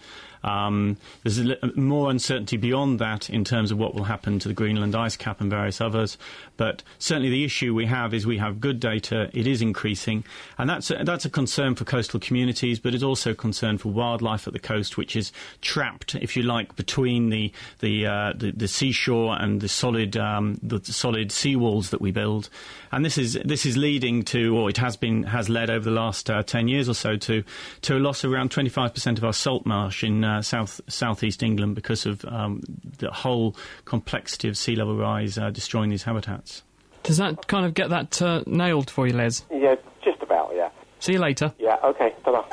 [0.44, 1.40] Um, there's
[1.74, 5.40] more uncertainty beyond that in terms of what will happen to the Greenland ice cap
[5.40, 6.18] and various others.
[6.56, 9.30] But certainly the issue we have is we have good data.
[9.32, 10.24] It is increasing,
[10.58, 13.88] and that's a, that's a concern for coastal communities, but it's also a concern for
[13.88, 15.32] wildlife at the coast, which is
[15.62, 20.60] trapped, if you like, between the the uh, the, the seashore and the solid um,
[20.62, 22.50] the solid seawalls that we build.
[22.94, 25.90] And this is this is leading to, or it has been has led over the
[25.90, 27.42] last uh, ten years or so to
[27.82, 31.74] to a loss of around 25% of our salt marsh in uh, south southeast England
[31.74, 32.62] because of um,
[32.98, 36.62] the whole complexity of sea level rise uh, destroying these habitats.
[37.02, 39.44] Does that kind of get that uh, nailed for you, Les?
[39.50, 39.74] Yeah,
[40.04, 40.70] just about, yeah.
[41.00, 41.52] See you later.
[41.58, 42.44] Yeah, okay, ta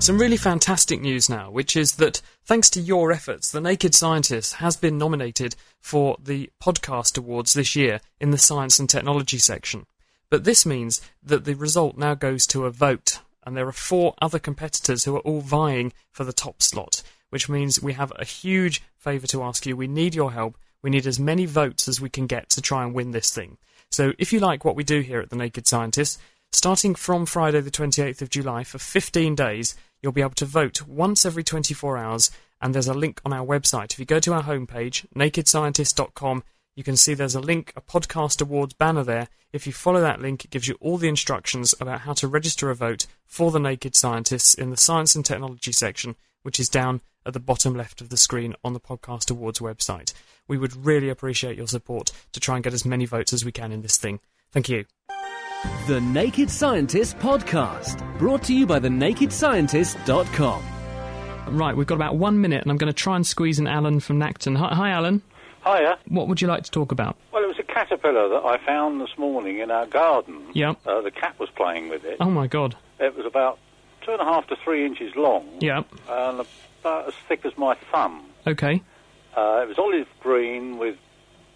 [0.00, 4.54] Some really fantastic news now, which is that thanks to your efforts, The Naked Scientist
[4.54, 9.86] has been nominated for the Podcast Awards this year in the Science and Technology section.
[10.30, 14.14] But this means that the result now goes to a vote, and there are four
[14.22, 18.24] other competitors who are all vying for the top slot, which means we have a
[18.24, 19.76] huge favour to ask you.
[19.76, 20.56] We need your help.
[20.80, 23.58] We need as many votes as we can get to try and win this thing.
[23.90, 26.20] So if you like what we do here at The Naked Scientist,
[26.52, 30.86] starting from Friday the 28th of July for 15 days, you'll be able to vote
[30.86, 32.30] once every 24 hours,
[32.60, 33.92] and there's a link on our website.
[33.92, 36.42] If you go to our homepage, nakedscientist.com,
[36.74, 39.28] you can see there's a link, a podcast awards banner there.
[39.52, 42.70] If you follow that link, it gives you all the instructions about how to register
[42.70, 47.00] a vote for the Naked Scientists in the Science and Technology section, which is down
[47.26, 50.12] at the bottom left of the screen on the Podcast Awards website.
[50.46, 53.52] We would really appreciate your support to try and get as many votes as we
[53.52, 54.20] can in this thing.
[54.52, 54.86] Thank you.
[55.88, 60.62] The Naked Scientist Podcast, brought to you by thenakedscientist.com.
[61.48, 63.98] Right, we've got about one minute, and I'm going to try and squeeze in Alan
[63.98, 64.56] from Nacton.
[64.56, 65.20] Hi, hi Alan.
[65.64, 65.98] Hiya.
[66.06, 67.16] What would you like to talk about?
[67.32, 70.40] Well, it was a caterpillar that I found this morning in our garden.
[70.52, 70.74] Yeah.
[70.86, 72.18] Uh, the cat was playing with it.
[72.20, 72.76] Oh my god.
[73.00, 73.58] It was about
[74.02, 75.48] two and a half to three inches long.
[75.60, 75.82] Yeah.
[76.08, 76.46] And
[76.82, 78.22] about as thick as my thumb.
[78.46, 78.80] Okay.
[79.36, 80.96] Uh, it was olive green with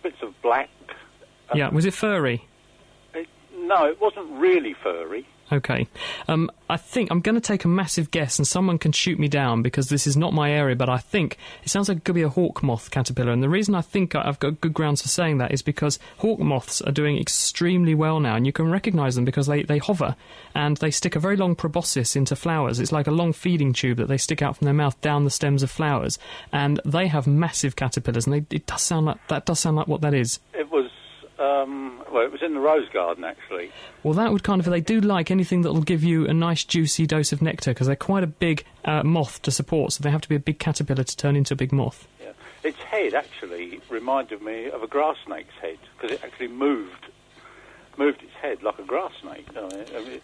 [0.03, 0.71] bits of black.
[1.55, 1.69] Yeah.
[1.69, 2.49] Was it furry?
[3.63, 5.27] No, it wasn't really furry.
[5.53, 5.87] Okay.
[6.29, 9.29] Um, I think I'm going to take a massive guess, and someone can shoot me
[9.29, 10.75] down because this is not my area.
[10.75, 13.51] But I think it sounds like it could be a hawk moth caterpillar, and the
[13.51, 16.93] reason I think I've got good grounds for saying that is because hawk moths are
[16.93, 20.17] doing extremely well now, and you can recognise them because they, they hover
[20.55, 22.81] and they stick a very long proboscis into flowers.
[22.81, 25.31] It's like a long feeding tube that they stick out from their mouth down the
[25.31, 26.19] stems of flowers,
[26.51, 29.89] and they have massive caterpillars, and they, it does sound like that does sound like
[29.89, 30.41] what that is.
[30.55, 30.91] It was.
[31.43, 33.73] Um, well, it was in the rose garden actually.
[34.05, 36.63] Well, that would kind of they do like anything that will give you a nice
[36.63, 40.11] juicy dose of nectar because they're quite a big uh, moth to support, so they
[40.11, 42.07] have to be a big caterpillar to turn into a big moth.
[42.21, 42.33] Yeah.
[42.63, 47.07] Its head actually reminded me of a grass snake's head because it actually moved
[47.99, 49.47] moved its head like a grass snake.
[49.57, 49.61] I
[50.05, 50.21] mean,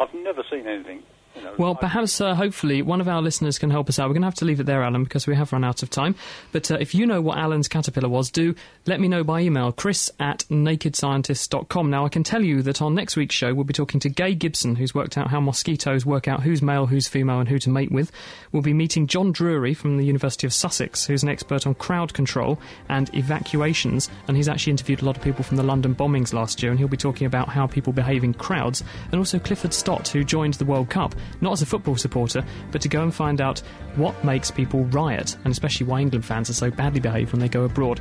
[0.00, 1.02] I've never seen anything.
[1.34, 4.08] You know, Well, perhaps, uh, hopefully, one of our listeners can help us out.
[4.08, 5.88] We're going to have to leave it there, Alan, because we have run out of
[5.90, 6.14] time.
[6.52, 8.54] But uh, if you know what Alan's caterpillar was, do
[8.86, 11.90] let me know by email, chris at nakedscientist.com.
[11.90, 14.34] Now, I can tell you that on next week's show, we'll be talking to Gay
[14.34, 17.70] Gibson, who's worked out how mosquitoes work out who's male, who's female, and who to
[17.70, 18.12] mate with.
[18.50, 22.12] We'll be meeting John Drury from the University of Sussex, who's an expert on crowd
[22.12, 22.58] control
[22.88, 24.10] and evacuations.
[24.28, 26.78] And he's actually interviewed a lot of people from the London bombings last year, and
[26.78, 28.84] he'll be talking about how people behave in crowds.
[29.10, 32.80] And also Clifford Stott, who joined the World Cup, not as a football supporter, but
[32.82, 33.60] to go and find out
[33.96, 37.48] what makes people riot, and especially why England fans are so badly behaved when they
[37.48, 38.00] go abroad.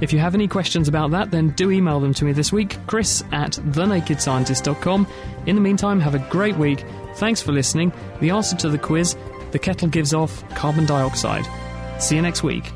[0.00, 2.76] If you have any questions about that, then do email them to me this week,
[2.86, 5.06] chris at thenakedscientist.com.
[5.46, 6.84] In the meantime, have a great week.
[7.16, 7.92] Thanks for listening.
[8.20, 9.16] The answer to the quiz
[9.50, 11.44] the kettle gives off carbon dioxide.
[12.00, 12.72] See you next week.